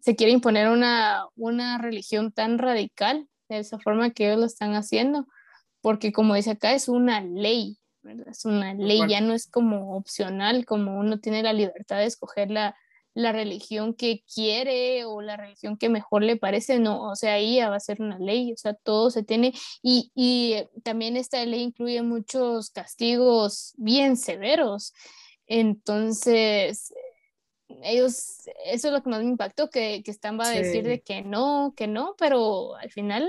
[0.00, 4.74] se quiere imponer una, una religión tan radical de esa forma que ellos lo están
[4.74, 5.28] haciendo,
[5.80, 8.26] porque como dice acá, es una ley, ¿verdad?
[8.28, 12.50] es una ley, ya no es como opcional, como uno tiene la libertad de escoger
[12.50, 12.74] la,
[13.14, 17.58] la religión que quiere o la religión que mejor le parece, no, o sea, ahí
[17.58, 21.44] ya va a ser una ley, o sea, todo se tiene, y, y también esta
[21.46, 24.92] ley incluye muchos castigos bien severos.
[25.46, 26.92] Entonces,
[27.82, 31.00] ellos, eso es lo que más me impactó, que, que están va a decir de
[31.00, 33.28] que no, que no, pero al final,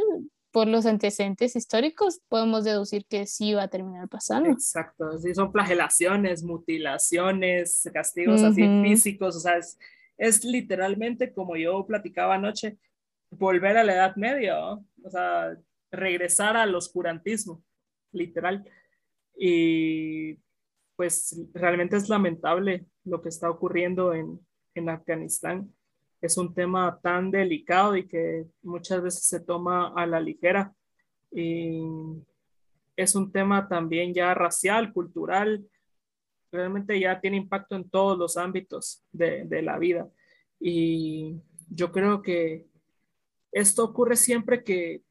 [0.52, 4.50] por los antecedentes históricos, podemos deducir que sí va a terminar pasando.
[4.50, 9.78] Exacto, sí, son flagelaciones, mutilaciones, castigos así físicos, o sea, es,
[10.18, 12.78] es, literalmente como yo platicaba anoche,
[13.30, 15.58] volver a la Edad Media, o sea,
[15.92, 17.64] regresar al oscurantismo,
[18.12, 18.66] literal.
[19.40, 20.40] Y
[20.98, 24.40] pues realmente es lamentable lo que está ocurriendo en,
[24.76, 25.74] en Afganistán.
[26.20, 30.74] Es un tema tan delicado y que muchas veces se toma a la ligera.
[31.32, 31.84] Y
[32.96, 35.64] es un tema también ya racial, cultural,
[36.52, 40.10] realmente ya tiene impacto en todos los ámbitos de, de la vida.
[40.60, 42.66] Y yo creo que
[43.52, 45.04] esto ocurre siempre que,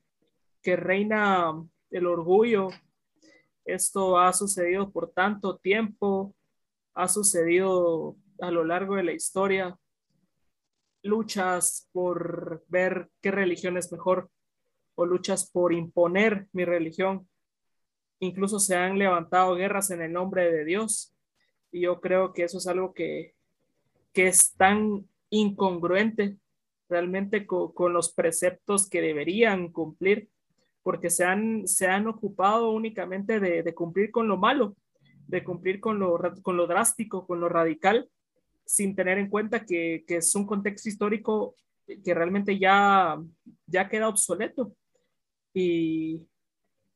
[0.62, 1.52] que reina
[1.90, 2.68] el orgullo
[3.66, 6.34] esto ha sucedido por tanto tiempo,
[6.94, 9.76] ha sucedido a lo largo de la historia.
[11.02, 14.30] Luchas por ver qué religión es mejor
[14.94, 17.28] o luchas por imponer mi religión.
[18.20, 21.14] Incluso se han levantado guerras en el nombre de Dios.
[21.70, 23.34] Y yo creo que eso es algo que,
[24.14, 26.38] es tan incongruente
[26.88, 30.30] realmente con los preceptos que deberían cumplir
[30.86, 34.76] porque se han, se han ocupado únicamente de, cumplir con lo malo,
[35.26, 38.08] de cumplir con lo, con lo drástico, con lo radical,
[38.64, 41.56] sin tener en cuenta que, que es un contexto histórico
[42.04, 43.20] que realmente ya,
[43.66, 44.76] ya queda obsoleto.
[45.52, 46.20] Y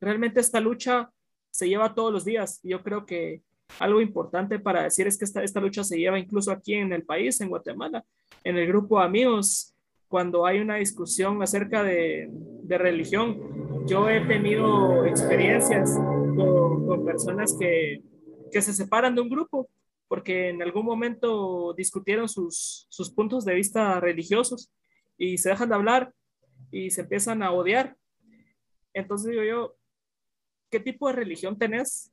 [0.00, 1.10] realmente esta lucha
[1.50, 2.60] se lleva todos los días.
[2.62, 3.42] Yo creo que
[3.80, 7.02] algo importante para decir es que esta, esta lucha se lleva incluso aquí en el
[7.02, 8.04] país, en Guatemala,
[8.44, 9.74] en el grupo de amigos,
[10.06, 13.59] cuando hay una discusión acerca de, de religión,
[13.90, 18.04] yo he tenido experiencias con, personas que,
[18.52, 19.68] que, se separan de un grupo
[20.06, 24.70] porque en algún momento discutieron sus, sus puntos de vista religiosos
[25.18, 26.14] y se dejan de hablar
[26.70, 27.96] y se empiezan a odiar.
[28.94, 29.74] Entonces digo yo,
[30.70, 32.12] ¿qué tipo de religión tenés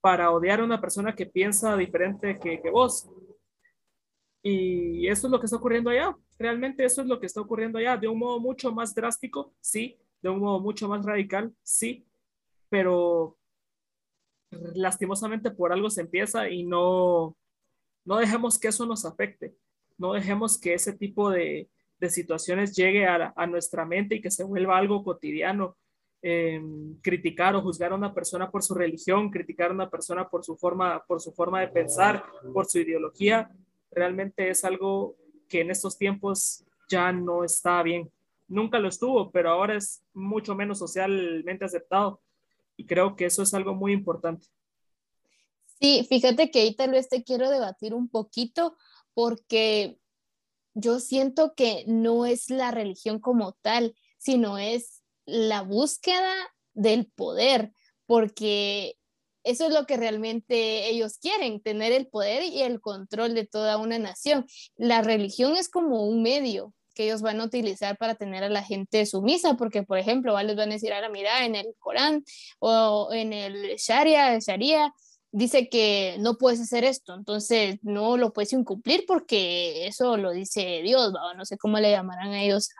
[0.00, 3.08] para odiar a una persona que piensa diferente que, que vos?
[4.42, 6.16] Y eso es lo que está ocurriendo allá.
[6.40, 9.96] Realmente eso es lo que está ocurriendo allá, de un modo mucho más drástico, sí,
[10.22, 12.06] de un modo mucho más radical, sí,
[12.68, 13.36] pero
[14.50, 17.36] lastimosamente por algo se empieza y no,
[18.04, 19.54] no dejemos que eso nos afecte,
[19.96, 24.30] no dejemos que ese tipo de, de situaciones llegue a, a, nuestra mente y que
[24.30, 25.76] se vuelva algo cotidiano.
[26.20, 30.44] Em, criticar o juzgar a una persona por su religión, criticar a una persona por
[30.44, 33.48] su forma, por su forma de pensar, por su ideología,
[33.92, 35.14] realmente es algo
[35.48, 38.10] que en estos tiempos ya no está bien
[38.48, 42.20] nunca lo estuvo, pero ahora es mucho menos socialmente aceptado.
[42.76, 44.46] Y creo que eso es algo muy importante.
[45.80, 48.76] Sí, fíjate que ahí tal vez quiero debatir un poquito
[49.14, 49.98] porque
[50.74, 56.34] yo siento que no es la religión como tal, sino es la búsqueda
[56.74, 57.72] del poder,
[58.06, 58.96] porque
[59.44, 63.76] eso es lo que realmente ellos quieren, tener el poder y el control de toda
[63.78, 64.46] una nación.
[64.76, 68.64] La religión es como un medio, que ellos van a utilizar para tener a la
[68.64, 72.24] gente sumisa, porque por ejemplo, les van a decir, ahora mira, en el Corán
[72.58, 74.92] o en el Sharia, Sharia,
[75.30, 80.82] dice que no puedes hacer esto, entonces no lo puedes incumplir porque eso lo dice
[80.82, 82.70] Dios, no sé cómo le llamarán a ellos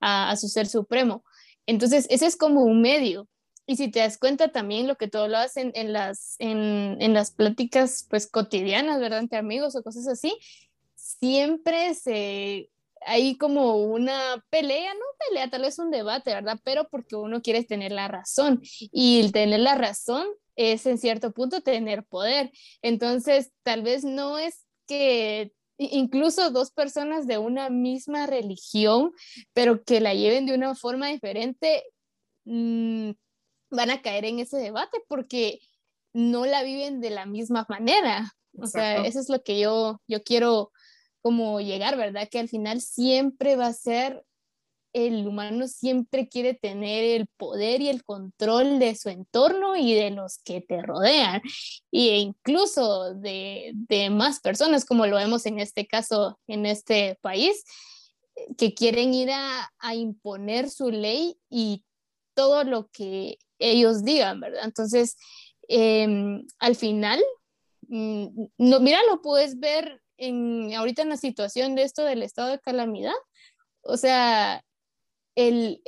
[0.00, 1.22] a, su ser supremo.
[1.64, 3.28] Entonces, ese es como un medio.
[3.66, 7.14] Y si te das cuenta también lo que todo lo hacen en las, en, en
[7.14, 9.20] las pláticas pues cotidianas, ¿verdad?
[9.20, 10.36] Entre amigos o cosas así,
[10.96, 12.68] siempre se
[13.06, 16.58] hay como una pelea, no pelea, tal vez un debate, ¿verdad?
[16.64, 18.60] Pero porque uno quiere tener la razón
[18.92, 22.50] y el tener la razón es en cierto punto tener poder.
[22.82, 29.12] Entonces, tal vez no es que incluso dos personas de una misma religión,
[29.54, 31.84] pero que la lleven de una forma diferente,
[32.44, 33.12] mm,
[33.70, 35.60] van a caer en ese debate porque
[36.12, 38.34] no la viven de la misma manera.
[38.58, 40.72] O sea, eso es lo que yo, yo quiero
[41.22, 42.28] como llegar, ¿verdad?
[42.30, 44.24] Que al final siempre va a ser
[44.92, 50.10] el humano siempre quiere tener el poder y el control de su entorno y de
[50.10, 51.42] los que te rodean,
[51.92, 53.74] e incluso de,
[54.10, 57.64] más personas, como lo vemos en este caso, en este país,
[58.56, 61.84] que quieren ir a, imponer su ley y
[62.34, 64.64] todo lo que ellos digan, ¿verdad?
[64.64, 65.16] Entonces,
[65.68, 67.20] em, al final,
[67.88, 68.26] mm,
[68.58, 72.60] no, mira, lo puedes ver en, ahorita en la situación de esto del estado de
[72.60, 73.14] calamidad.
[73.82, 74.62] O sea,
[75.34, 75.80] el,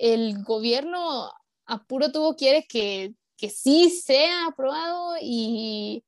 [0.45, 1.31] gobierno
[1.66, 6.05] a puro quiere que, que sí sea aprobado y,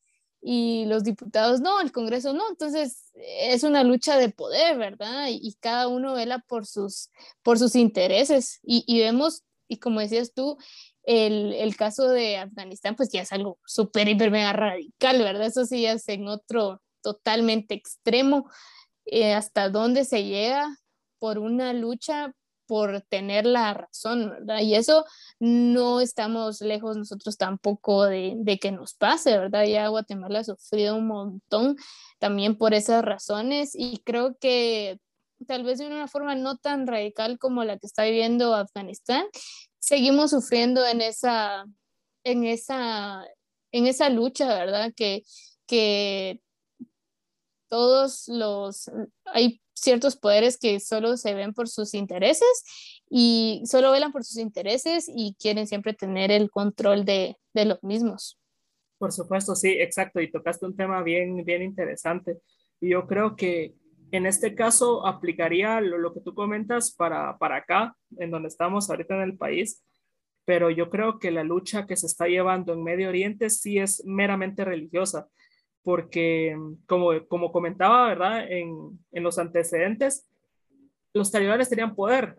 [0.46, 2.48] los diputados no, el Congreso no.
[2.50, 5.28] Entonces es una lucha de poder, ¿verdad?
[5.30, 7.10] Y, cada uno vela por sus,
[7.42, 8.60] por sus intereses.
[8.62, 10.56] Y, vemos, y como decías tú,
[11.04, 15.46] el, caso de Afganistán, pues ya es algo súper, hiper, mega radical, ¿verdad?
[15.46, 18.50] Eso sí es en otro totalmente extremo.
[19.06, 20.66] Eh, hasta dónde se llega
[21.18, 22.34] por una lucha
[22.66, 24.60] por tener la razón, ¿verdad?
[24.60, 25.04] Y eso
[25.38, 29.64] no estamos lejos nosotros tampoco de, de, que nos pase, ¿verdad?
[29.66, 31.76] Ya Guatemala ha sufrido un montón
[32.18, 34.98] también por esas razones y creo que
[35.46, 39.26] tal vez de una forma no tan radical como la que está viviendo Afganistán,
[39.78, 41.66] seguimos sufriendo en esa,
[42.24, 43.24] en esa,
[43.72, 44.92] en esa lucha, ¿verdad?
[44.96, 45.22] Que,
[45.66, 46.40] que
[47.74, 48.88] todos los,
[49.24, 54.36] hay ciertos poderes que solo se ven por sus intereses y solo velan por sus
[54.36, 58.38] intereses y quieren siempre tener el control de, de los mismos.
[58.96, 60.20] Por supuesto, sí, exacto.
[60.20, 62.38] Y tocaste un tema bien, bien interesante.
[62.80, 63.74] Y yo creo que
[64.12, 69.16] en este caso aplicaría lo, que tú comentas para, para acá, en donde estamos ahorita
[69.16, 69.82] en el país,
[70.44, 74.04] pero yo creo que la lucha que se está llevando en Medio Oriente sí es
[74.04, 75.26] meramente religiosa
[75.84, 78.50] porque como, como comentaba, ¿verdad?
[78.50, 80.26] En, en los antecedentes,
[81.12, 82.38] los talibanes tenían poder,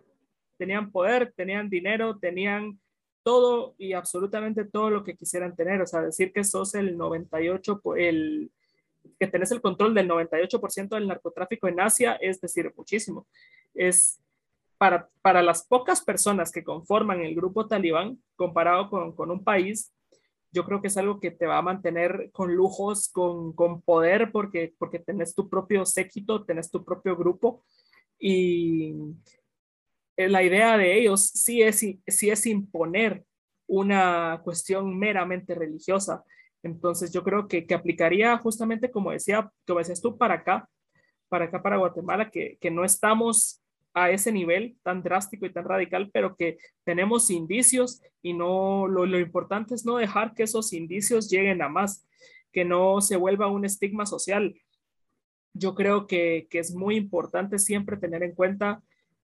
[0.58, 2.80] tenían poder, tenían dinero, tenían
[3.24, 5.82] todo y absolutamente todo lo que quisieran tener.
[5.82, 8.52] O sea, decir que sos el 98, el,
[9.20, 13.28] que tenés el control del 98% del narcotráfico en Asia es decir muchísimo.
[13.74, 14.20] Es
[14.78, 19.92] para, para las pocas personas que conforman el grupo talibán, comparado con, con un país
[20.56, 24.32] yo creo que es algo que te va a mantener con lujos, con, con poder,
[24.32, 27.66] porque, porque tenés tu propio séquito, tenés tu propio grupo
[28.18, 28.96] y
[30.16, 33.26] eh, la idea de ellos sí es, sí es imponer
[33.68, 36.24] una cuestión meramente religiosa.
[36.64, 40.70] Entonces yo creo que, que aplicaría justamente como decía, como decías tú, para acá,
[41.28, 43.62] para acá, para Guatemala, que, que no estamos
[43.96, 49.06] a ese nivel tan drástico y tan radical, pero que tenemos indicios y no, lo,
[49.06, 52.06] lo, importante es no dejar que esos indicios lleguen a más,
[52.52, 54.54] que no se vuelva un estigma social.
[55.54, 58.84] Yo creo que, que es muy importante siempre tener en cuenta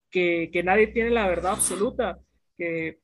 [0.10, 2.20] que, que nadie tiene la verdad absoluta,
[2.58, 3.00] que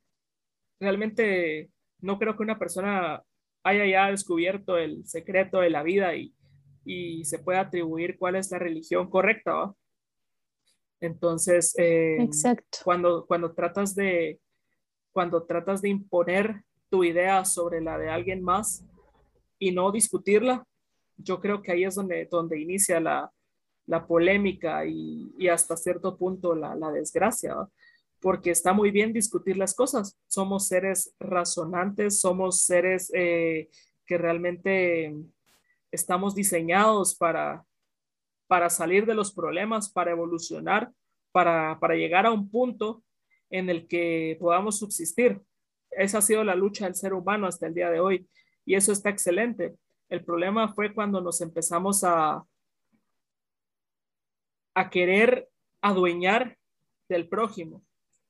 [0.80, 1.70] realmente
[2.00, 3.22] no creo que una persona
[3.64, 6.34] haya ya descubierto el secreto de la vida y,
[6.86, 9.74] y se pueda atribuir cuál es la religión correcta.
[11.02, 12.18] Entonces, eh,
[12.84, 14.40] Cuando, cuando, tratas de,
[15.12, 18.84] cuando tratas de imponer tu idea sobre la de alguien más
[19.58, 20.66] y no discutirla,
[21.18, 23.32] yo creo que ahí es donde, donde inicia la,
[23.86, 27.56] la polémica y, y, hasta cierto punto la, la desgracia,
[28.22, 30.18] porque está muy bien discutir las cosas.
[30.28, 33.70] Somos seres razonantes, somos seres eh,
[34.06, 35.16] que realmente
[35.92, 37.66] estamos diseñados para,
[38.50, 40.92] para salir de los problemas, para evolucionar,
[41.32, 43.04] para, para llegar a un punto
[43.52, 45.40] en el que podamos subsistir.
[45.92, 48.28] Esa ha sido la lucha del ser humano hasta el día de hoy
[48.66, 49.76] y eso está excelente.
[50.10, 52.44] El problema fue cuando nos empezamos a,
[54.74, 55.48] a querer
[55.80, 56.58] adueñar
[57.08, 57.84] del prójimo.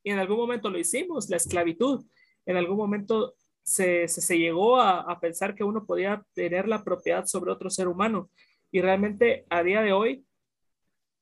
[0.03, 2.05] Y en algún momento lo hicimos, la esclavitud.
[2.45, 7.25] En algún momento se, se, llegó a, a, pensar que uno podía tener la propiedad
[7.25, 8.29] sobre otro ser humano.
[8.71, 10.25] Y realmente a día de hoy,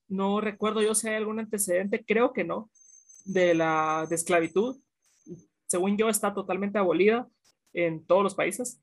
[0.08, 2.70] no recuerdo yo si hay algún antecedente, creo que no,
[3.26, 4.78] de la de esclavitud.
[5.68, 7.28] Según yo, está totalmente abolida
[7.74, 8.82] en todos los países,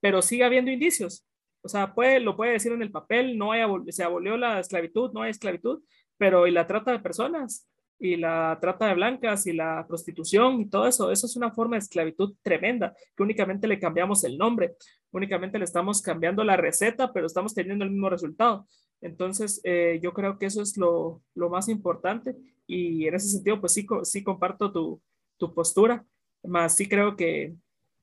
[0.00, 1.26] pero sigue habiendo indicios.
[1.62, 5.12] O sea, puede, lo puede decir en el papel, no hay, se abolió la esclavitud,
[5.12, 5.82] no hay esclavitud,
[6.16, 7.68] pero y la trata de personas,
[8.00, 11.76] y la trata de blancas, y la prostitución, y todo eso, eso es una forma
[11.76, 14.74] de esclavitud tremenda, que únicamente le cambiamos el nombre
[15.12, 18.66] únicamente le estamos cambiando la receta, pero estamos teniendo el mismo resultado.
[19.00, 22.36] Entonces, eh, yo creo que eso es lo, lo, más importante
[22.66, 25.00] y en ese sentido, pues sí, sí comparto tu,
[25.38, 26.04] tu postura,
[26.44, 27.54] más sí creo que,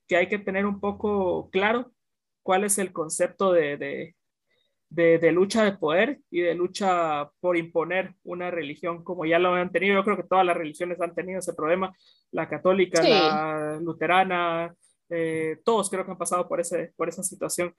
[0.07, 1.91] que, hay que tener un poco claro
[2.41, 4.15] cuál es el concepto de, de,
[4.89, 9.71] de, lucha de poder y de lucha por imponer una religión, como ya lo han
[9.71, 9.95] tenido.
[9.95, 11.93] Yo creo que todas las religiones han tenido ese problema,
[12.31, 14.73] la católica, la luterana,
[15.09, 17.73] eh, todos creo que han pasado por, ese, por esa situación.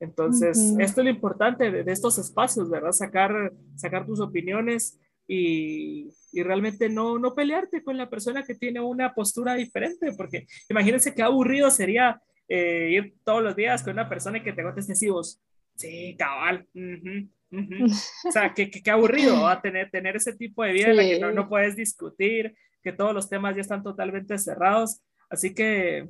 [0.00, 2.90] Entonces, esto es lo importante de, estos espacios, ¿verdad?
[2.90, 4.98] Sacar, sacar tus opiniones
[5.28, 10.46] y, y, realmente no, no pelearte con la persona que tiene una postura diferente, porque
[10.68, 14.92] imagínense qué aburrido sería eh, ir todos los días con una persona que te conteste
[14.92, 15.40] así vos,
[15.76, 20.88] sí, cabal, o sea, qué, qué, aburrido va a tener, tener ese tipo de vida
[20.88, 25.00] en la que no, no puedes discutir, que todos los temas ya están totalmente cerrados,
[25.28, 26.08] así que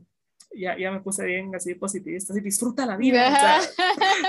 [0.55, 3.61] ya, ya me puse bien así positivista, así disfruta la vida.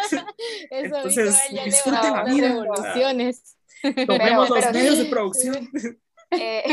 [0.70, 2.50] entonces, disfruta la vida.
[2.50, 3.58] Revoluciones.
[4.08, 5.70] Tomemos los medios de producción.
[6.32, 6.64] Eh,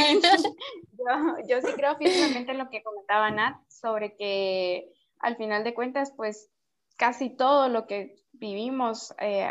[0.93, 5.75] yo, yo, sí creo firmemente en lo que comentaba Nat sobre que al final de
[5.75, 6.49] cuentas, pues
[6.97, 9.49] casi todo lo que vivimos eh,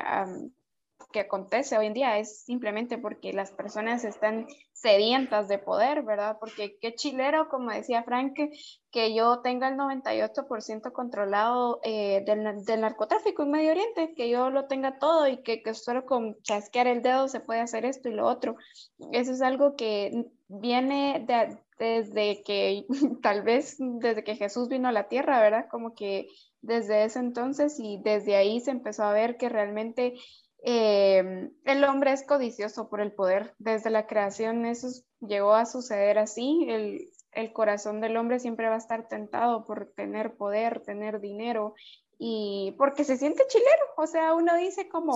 [1.12, 6.38] que acontece hoy en día es simplemente porque las personas están sedientas de poder, ¿verdad?
[6.40, 8.38] Porque qué chilero, como decía Frank,
[8.92, 14.50] que yo tenga el 98% controlado eh, del, del, narcotráfico en Medio Oriente, que yo
[14.52, 18.10] lo tenga todo y que, que, solo con chasquear el dedo se puede hacer esto
[18.10, 18.56] y lo otro.
[19.12, 22.86] Eso es algo que viene de, desde que,
[23.24, 25.68] tal vez desde que Jesús vino a la tierra, ¿verdad?
[25.70, 26.28] Como que
[26.62, 30.16] desde ese entonces y desde ahí se empezó a ver que realmente
[30.64, 33.56] eh, el hombre es codicioso por el poder.
[33.60, 34.88] Desde la creación eso
[35.22, 36.66] llegó a suceder así.
[36.70, 41.76] El, el corazón del hombre siempre va a estar tentado por tener poder, tener dinero
[42.22, 45.16] y porque se siente chilero, o sea, uno dice como,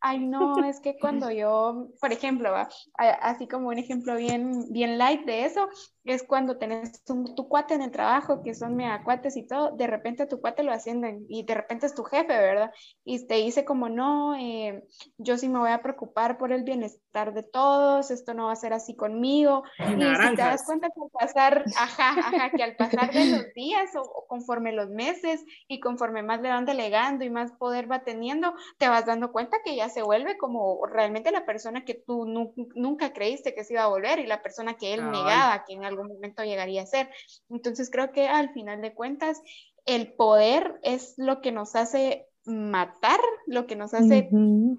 [0.00, 2.52] ay no, es que cuando yo, por ejemplo,
[2.98, 5.68] así como un ejemplo bien, bien light de eso,
[6.04, 9.86] es cuando tenés tu cuate en el trabajo, que son mega cuates y todo, de
[9.86, 12.72] repente tu cuate lo ascienden y de repente es tu jefe, ¿verdad?
[13.04, 14.82] Y te dice como, no, eh,
[15.18, 18.56] yo sí me voy a preocupar por el bienestar de todos, esto no va a
[18.56, 19.62] ser así conmigo.
[19.78, 23.54] Y, si te das cuenta que al pasar, ajá, ajá, que al pasar de los
[23.54, 28.04] días o, conforme los meses y conforme más le van delegando y más poder va
[28.04, 32.24] teniendo, te vas dando cuenta que ya se vuelve como realmente la persona que tú
[32.26, 35.84] nunca creíste que se iba a volver y la persona que él negaba que en
[35.90, 37.10] algún momento llegaría a ser.
[37.48, 39.42] Entonces creo que al final de cuentas
[39.86, 44.28] el poder es lo que nos hace matar, lo que nos hace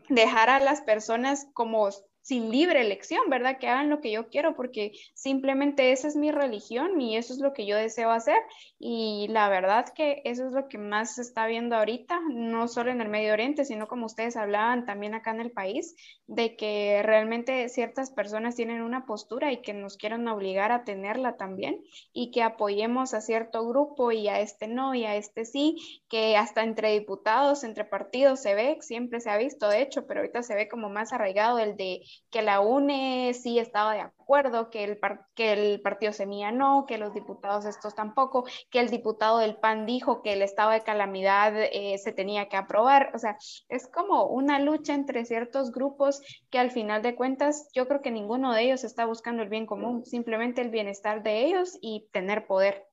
[0.09, 1.89] dejar a las personas como
[2.21, 3.57] sin libre elección, ¿verdad?
[3.57, 7.39] Que hagan lo que yo quiero porque simplemente esa es mi religión y eso es
[7.39, 8.37] lo que yo deseo hacer
[8.79, 12.91] y la verdad que eso es lo que más se está viendo ahorita, no solo
[12.91, 15.95] en el Medio Oriente, sino como ustedes hablaban también acá en el país,
[16.27, 21.37] de que realmente ciertas personas tienen una postura y que nos quieren obligar a tenerla
[21.37, 25.75] también y que apoyemos a cierto grupo y a este no y a este sí,
[26.09, 30.21] que hasta entre diputados, entre partidos se ve, siempre se ha visto de hecho, pero
[30.21, 34.69] ahorita se ve como más arraigado el de que la UNE sí estaba de acuerdo,
[34.69, 34.99] que el,
[35.35, 39.85] que el partido Semilla no, que los diputados estos tampoco, que el diputado del PAN
[39.85, 43.11] dijo que el estado de calamidad eh, se tenía que aprobar.
[43.13, 43.37] O sea,
[43.69, 48.11] es como una lucha entre ciertos grupos que al final de cuentas yo creo que
[48.11, 52.47] ninguno de ellos está buscando el bien común, simplemente el bienestar de ellos y tener
[52.47, 52.87] poder.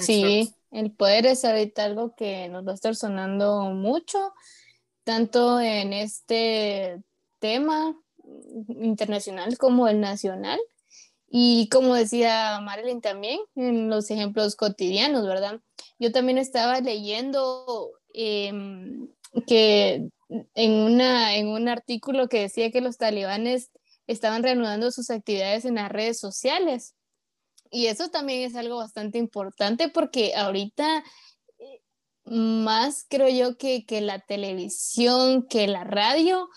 [0.00, 4.32] Sí, el poder es ahorita algo que nos va a estar sonando mucho,
[5.04, 7.00] tanto en este
[7.42, 7.94] tema
[8.68, 10.60] internacional como el nacional.
[11.28, 15.60] Y como decía Marilyn también, en los ejemplos cotidianos, ¿verdad?
[15.98, 19.08] Yo también estaba leyendo em,
[19.46, 20.08] que
[20.54, 23.70] en, una, en un artículo que decía que los talibanes
[24.06, 26.94] estaban reanudando sus actividades en las redes sociales.
[27.70, 31.02] Y eso también es algo bastante importante porque ahorita
[31.58, 31.80] eh,
[32.24, 36.48] más creo yo que, que la televisión, que la radio,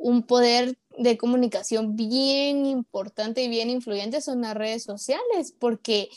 [0.00, 6.08] un poder de comunicación bien importante y bien influyente son las redes sociales, porque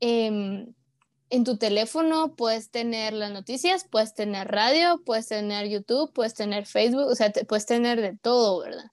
[0.00, 0.72] em,
[1.30, 6.66] en tu teléfono puedes tener las noticias, puedes tener radio, puedes tener YouTube, puedes tener
[6.66, 8.90] Facebook, o sea, puedes tener de todo, ¿verdad?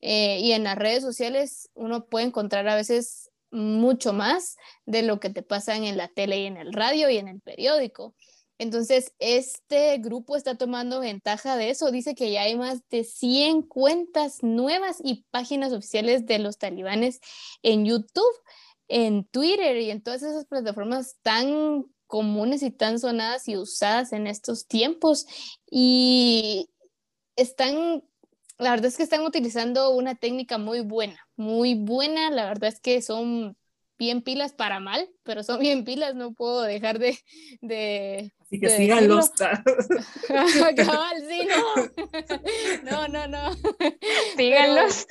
[0.00, 5.20] Eh, y en las redes sociales uno puede encontrar a veces mucho más de lo
[5.20, 8.14] que te pasa en la tele y en el radio y en el periódico.
[8.58, 11.90] Entonces, este grupo está tomando ventaja de eso.
[11.90, 17.20] Dice que ya hay más de 100 cuentas nuevas y páginas oficiales de los talibanes
[17.62, 18.22] en YouTube,
[18.88, 24.28] en Twitter y en todas esas plataformas tan comunes y tan sonadas y usadas en
[24.28, 25.26] estos tiempos.
[25.68, 26.68] Y
[27.34, 28.04] están,
[28.58, 32.78] la verdad es que están utilizando una técnica muy buena, muy buena, la verdad es
[32.78, 33.56] que son
[33.98, 37.18] bien pilas para mal, pero son bien pilas, no puedo dejar de...
[37.60, 39.30] de Así que síganlos.
[40.76, 41.64] Cabal, sí, no.
[42.84, 43.52] No, no, no.
[44.36, 45.08] Síganlos.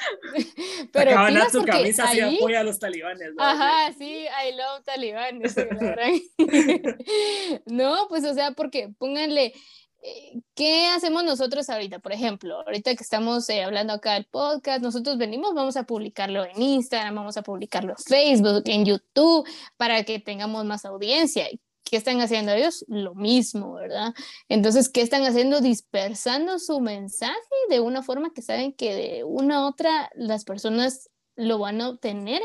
[0.93, 2.19] Pero, pero su camisa ahí...
[2.19, 3.33] y apoya a los talibanes.
[3.35, 3.43] ¿no?
[3.43, 5.55] Ajá, sí, I love talibanes.
[7.65, 9.53] no, pues o sea, porque pónganle
[10.01, 11.99] eh, ¿qué hacemos nosotros ahorita?
[11.99, 16.45] Por ejemplo, ahorita que estamos eh, hablando acá del podcast, nosotros venimos, vamos a publicarlo
[16.45, 21.49] en Instagram, vamos a publicarlo en Facebook, en YouTube, para que tengamos más audiencia.
[21.83, 22.85] ¿Qué están haciendo ellos?
[22.87, 24.13] Lo mismo, ¿verdad?
[24.49, 25.61] Entonces, ¿qué están haciendo?
[25.61, 27.37] Dispersando su mensaje
[27.69, 31.89] de una forma que saben que de una u otra las personas lo van a
[31.89, 32.41] obtener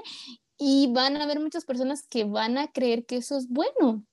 [0.58, 4.04] y van a haber muchas personas que van a creer que eso es bueno.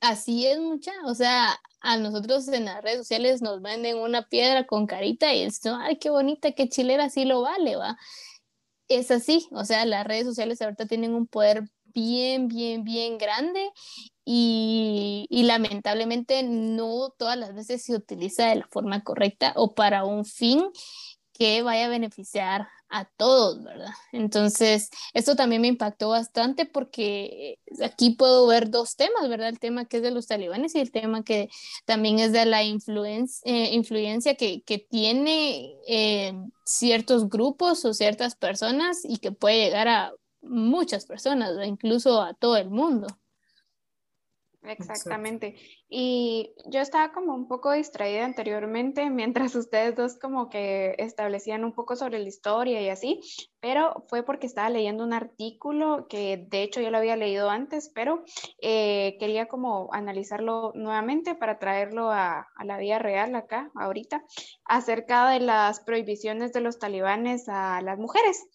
[0.00, 4.66] Así es mucha, o sea, a nosotros en las redes sociales nos venden una piedra
[4.66, 7.98] con carita y es, ay, qué bonita, qué chilera, así lo vale, va.
[8.88, 11.64] Es así, o sea, las redes sociales ahorita tienen un poder
[11.94, 13.70] bien, bien, bien grande
[14.24, 20.24] y, lamentablemente no todas las veces se utiliza de la forma correcta o para un
[20.24, 20.70] fin
[21.32, 23.90] que vaya a beneficiar a todos, ¿verdad?
[24.12, 29.48] Entonces, esto también me impactó bastante porque aquí puedo ver dos temas, ¿verdad?
[29.48, 31.48] El tema que es de los talibanes y el tema que
[31.86, 36.34] también es de la influencia, eh, influencia que, que tiene eh,
[36.64, 40.12] ciertos grupos o ciertas personas y que puede llegar a
[40.42, 43.06] muchas personas, incluso a todo el mundo.
[44.62, 45.56] Exactamente.
[45.88, 51.72] Y yo estaba como un poco distraída anteriormente mientras ustedes dos como que establecían un
[51.72, 53.20] poco sobre la historia y así,
[53.60, 57.90] pero fue porque estaba leyendo un artículo que de hecho yo lo había leído antes,
[57.94, 58.22] pero
[58.60, 64.24] eh, quería como analizarlo nuevamente para traerlo a, a la vida real acá, ahorita,
[64.64, 68.46] acerca de las prohibiciones de los talibanes a las mujeres.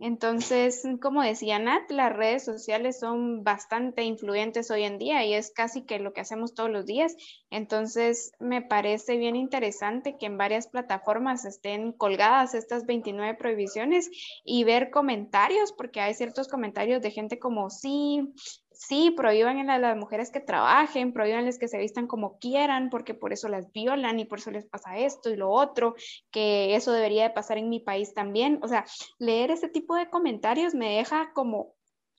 [0.00, 5.50] Entonces, como decía Nat, las redes sociales son bastante influyentes hoy en día y es
[5.50, 7.16] casi que lo que hacemos todos los días.
[7.50, 14.10] Entonces, me parece bien interesante que en varias plataformas estén colgadas estas 29 prohibiciones
[14.44, 18.32] y ver comentarios, porque hay ciertos comentarios de gente como, sí,
[18.78, 23.32] sí, prohíban a las mujeres que trabajen, prohíbanles que se vistan como quieran, porque por
[23.32, 25.96] eso las violan y por eso les pasa esto y lo otro,
[26.30, 28.60] que eso debería de pasar en mi país también.
[28.62, 28.84] O sea,
[29.18, 31.74] leer ese tipo de comentarios me deja como,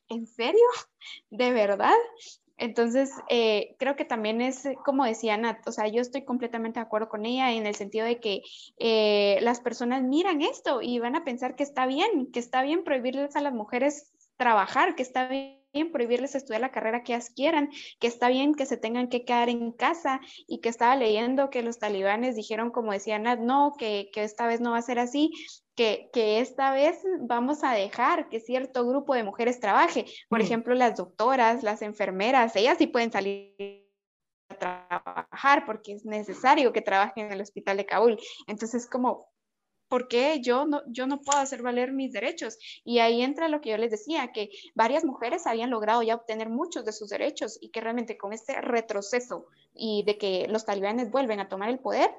[0.10, 0.66] ¿en serio?
[1.30, 1.96] ¿De verdad?
[2.58, 6.86] Entonces, eh, creo que también es, como decía Nat, o sea, yo estoy completamente de
[6.86, 8.42] acuerdo con ella en el sentido de que
[8.80, 12.84] eh, las personas miran esto y van a pensar que está bien, que está bien
[12.84, 17.30] prohibirles a las mujeres trabajar, que está bien bien prohibirles estudiar la carrera que ellas
[17.30, 21.50] quieran, que está bien que se tengan que quedar en casa y que estaba leyendo
[21.50, 24.82] que los talibanes dijeron, como decía Nat, no, que, que esta vez no va a
[24.82, 25.32] ser así,
[25.76, 30.06] que, que, esta vez vamos a dejar que cierto grupo de mujeres trabaje.
[30.28, 30.42] Por mm.
[30.42, 33.88] ejemplo, las doctoras, las enfermeras, ellas sí pueden salir
[34.50, 38.18] a trabajar porque es necesario que trabajen en el hospital de Kabul.
[38.48, 39.29] Entonces, como
[39.90, 42.58] ¿por qué yo no, yo no puedo hacer valer mis derechos?
[42.86, 46.50] Y ahí entra lo que yo les decía, que varias mujeres habían logrado ya obtener
[46.50, 51.12] muchos de sus derechos y que realmente con este retroceso y de que los talibanes
[51.12, 52.12] vuelven a tomar el poder,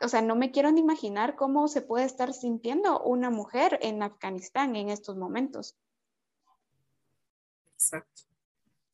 [0.00, 4.02] o sea, no me quiero ni imaginar cómo se puede estar sintiendo una mujer en
[4.02, 5.76] Afganistán en estos momentos.
[7.74, 8.22] Exacto.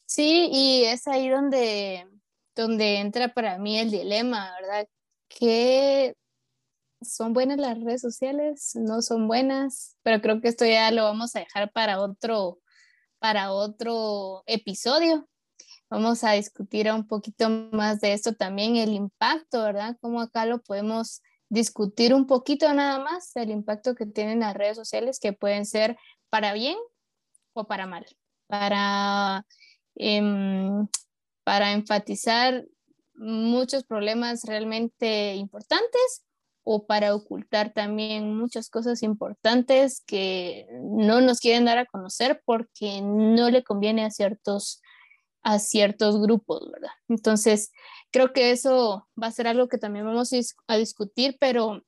[0.07, 2.09] Sí, y es ahí donde,
[2.55, 4.89] donde entra para mí el dilema, ¿verdad?
[5.29, 6.17] ¿Qué
[7.01, 8.73] ¿Son buenas las redes sociales?
[8.75, 9.97] ¿No son buenas?
[10.03, 12.59] Pero creo que esto ya lo vamos a dejar para otro,
[13.21, 15.29] para otro episodio.
[15.91, 19.97] Vamos a discutir un poquito más de esto también, el impacto, ¿verdad?
[20.01, 24.77] Cómo acá lo podemos discutir un poquito nada más, el impacto que tienen las redes
[24.77, 25.97] sociales, que pueden ser
[26.31, 26.77] para bien
[27.55, 28.07] o para mal,
[28.49, 29.47] para,
[29.95, 30.89] em,
[31.45, 32.67] para enfatizar
[33.15, 36.28] muchos problemas realmente importantes
[36.71, 43.01] o para ocultar también muchas cosas importantes que no nos quieren dar a conocer porque
[43.01, 44.83] no le conviene a ciertos,
[45.43, 46.91] a ciertos grupos, ¿verdad?
[47.09, 47.73] Entonces,
[48.11, 50.31] creo que eso va a ser algo que también vamos
[50.67, 51.81] a discutir, pero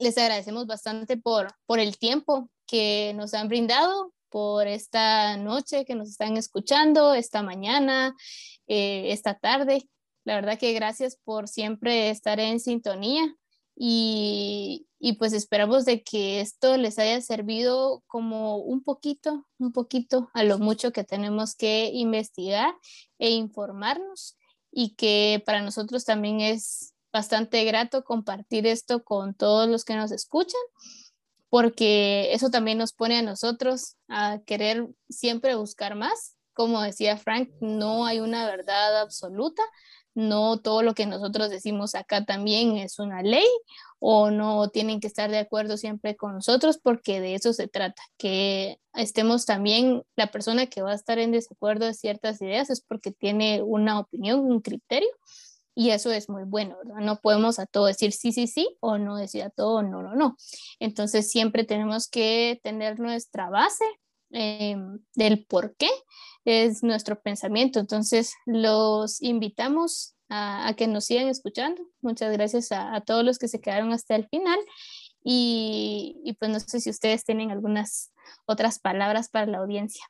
[0.00, 5.94] les agradecemos bastante por, por el tiempo que nos han brindado, por esta noche que
[5.94, 8.16] nos están escuchando, esta mañana,
[8.66, 9.88] eh, esta tarde.
[10.24, 13.32] La verdad que gracias por siempre estar en sintonía.
[13.80, 14.86] Y,
[15.20, 20.58] pues esperamos de que esto les haya servido como un poquito, un poquito a lo
[20.58, 22.74] mucho que tenemos que investigar
[23.18, 24.36] e informarnos
[24.72, 30.10] y que para nosotros también es bastante grato compartir esto con todos los que nos
[30.10, 30.60] escuchan,
[31.48, 36.34] porque eso también nos pone a nosotros a querer siempre buscar más.
[36.52, 39.62] Como decía Frank, no hay una verdad absoluta,
[40.18, 43.46] no todo lo que nosotros decimos acá también es una ley
[44.00, 48.02] o no tienen que estar de acuerdo siempre con nosotros porque de eso se trata,
[48.16, 52.80] que estemos también, la persona que va a estar en desacuerdo de ciertas ideas es
[52.80, 55.08] porque tiene una opinión, un criterio
[55.76, 57.00] y eso es muy bueno, ¿verdad?
[57.00, 60.16] No podemos a todo decir sí, sí, sí o no decir a todo no, no,
[60.16, 60.36] no.
[60.80, 63.84] Entonces siempre tenemos que tener nuestra base
[64.32, 64.76] eh,
[65.14, 65.88] del por qué
[66.48, 67.80] es nuestro pensamiento.
[67.80, 71.82] Entonces los invitamos a, que nos sigan escuchando.
[72.00, 74.58] Muchas gracias a, todos los que se quedaron hasta el final.
[75.22, 78.12] Y, y pues no sé si ustedes tienen algunas
[78.46, 80.04] otras palabras para la audiencia.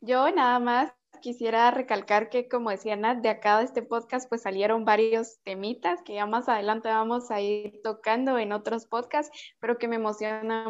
[0.00, 4.42] Yo nada más quisiera recalcar que, como decía Nat, de acá de este podcast pues
[4.42, 9.78] salieron varios temitas que ya más adelante vamos a ir tocando en otros podcasts, pero
[9.78, 10.64] que me emociona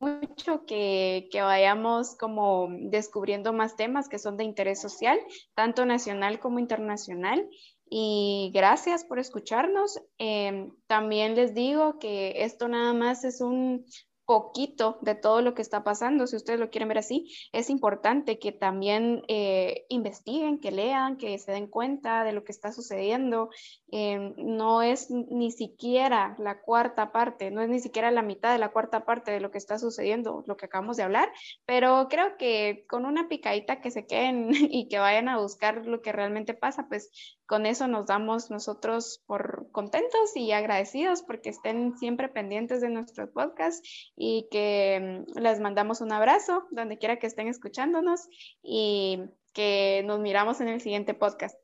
[0.00, 5.18] mucho que, que, vayamos como descubriendo más temas que son de interés social,
[5.54, 7.48] tanto nacional como internacional.
[7.88, 10.00] Y gracias por escucharnos.
[10.16, 13.84] Em, también les digo que esto nada más es un,
[14.30, 18.38] poquito de todo lo que está pasando, si ustedes lo quieren ver así, es importante
[18.38, 23.50] que también eh, investiguen, que lean, que se den cuenta de lo que está sucediendo.
[23.90, 28.58] Eh, no es ni siquiera la cuarta parte, no es ni siquiera la mitad de
[28.58, 31.32] la cuarta parte de lo que está sucediendo, lo que acabamos de hablar,
[31.66, 36.02] pero creo que con una picadita que se queden y que vayan a buscar lo
[36.02, 37.10] que realmente pasa, pues
[37.50, 43.28] con eso nos damos nosotros por contentos y agradecidos porque estén siempre pendientes de nuestro
[43.32, 43.84] podcast
[44.14, 48.28] y que mm, les mandamos un abrazo donde quiera que estén escuchándonos
[48.62, 51.58] y que nos miramos en el siguiente podcast.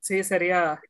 [0.00, 0.80] Sí, sería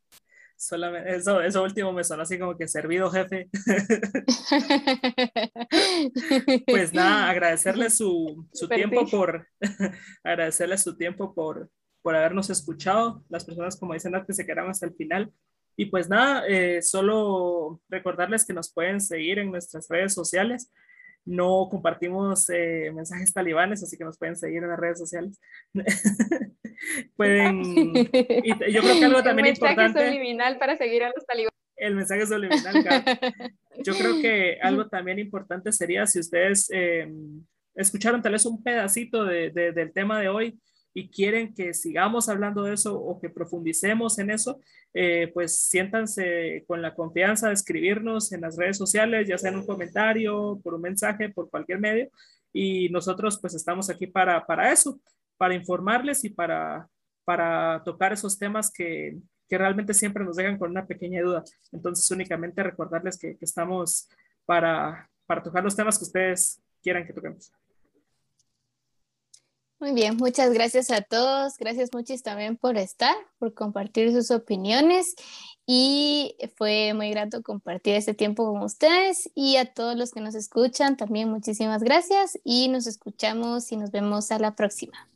[0.57, 3.51] solamente eso, eso último me sonó así como que servido jefe.
[6.69, 9.49] pues nada, agradecerle su, su tiempo por
[10.23, 11.69] agradecerle su tiempo por,
[12.03, 15.33] por habernos escuchado, las personas como dicen antes se quedaron hasta el final.
[15.77, 20.73] Y pues nada, eh, solo recordarles que nos pueden seguir en nuestras redes sociales.
[21.25, 25.41] No compartimos eh, mensajes talibanes, así que nos pueden seguir en las redes sociales.
[27.17, 27.61] pueden.
[28.43, 29.83] Y yo creo que algo también importante.
[29.83, 31.51] El mensaje subliminal para seguir a los talibanes.
[31.77, 33.05] El mensaje subliminal, claro.
[33.85, 37.11] Yo creo que algo también importante sería si ustedes eh,
[37.75, 40.61] escucharon tal vez un pedacito de, de, del tema de hoy
[40.93, 44.61] y quieren que sigamos hablando de eso o que profundicemos en eso,
[44.93, 49.59] eh, pues siéntanse con la confianza de escribirnos en las redes sociales, ya sea en
[49.59, 52.11] un comentario, por un mensaje, por cualquier medio.
[52.53, 55.01] Y nosotros pues estamos aquí para, para eso,
[55.37, 56.89] para informarles y para,
[57.25, 59.17] para tocar esos temas que,
[59.49, 61.45] que realmente siempre nos dejan con una pequeña duda.
[61.73, 64.09] Entonces únicamente recordarles que, que estamos
[64.45, 67.53] para, para tocar los temas que ustedes quieran que toquemos.
[69.81, 71.57] Muy bien, muchas gracias a todos.
[71.57, 75.15] Gracias muchis también por estar, por compartir sus opiniones
[75.65, 80.35] y fue muy grato compartir este tiempo con ustedes y a todos los que nos
[80.35, 85.09] escuchan también muchísimas gracias y nos escuchamos y nos vemos a la próxima.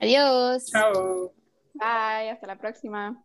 [0.00, 0.64] Adiós.
[0.66, 1.34] Chao.
[1.74, 3.22] Bye, hasta la próxima.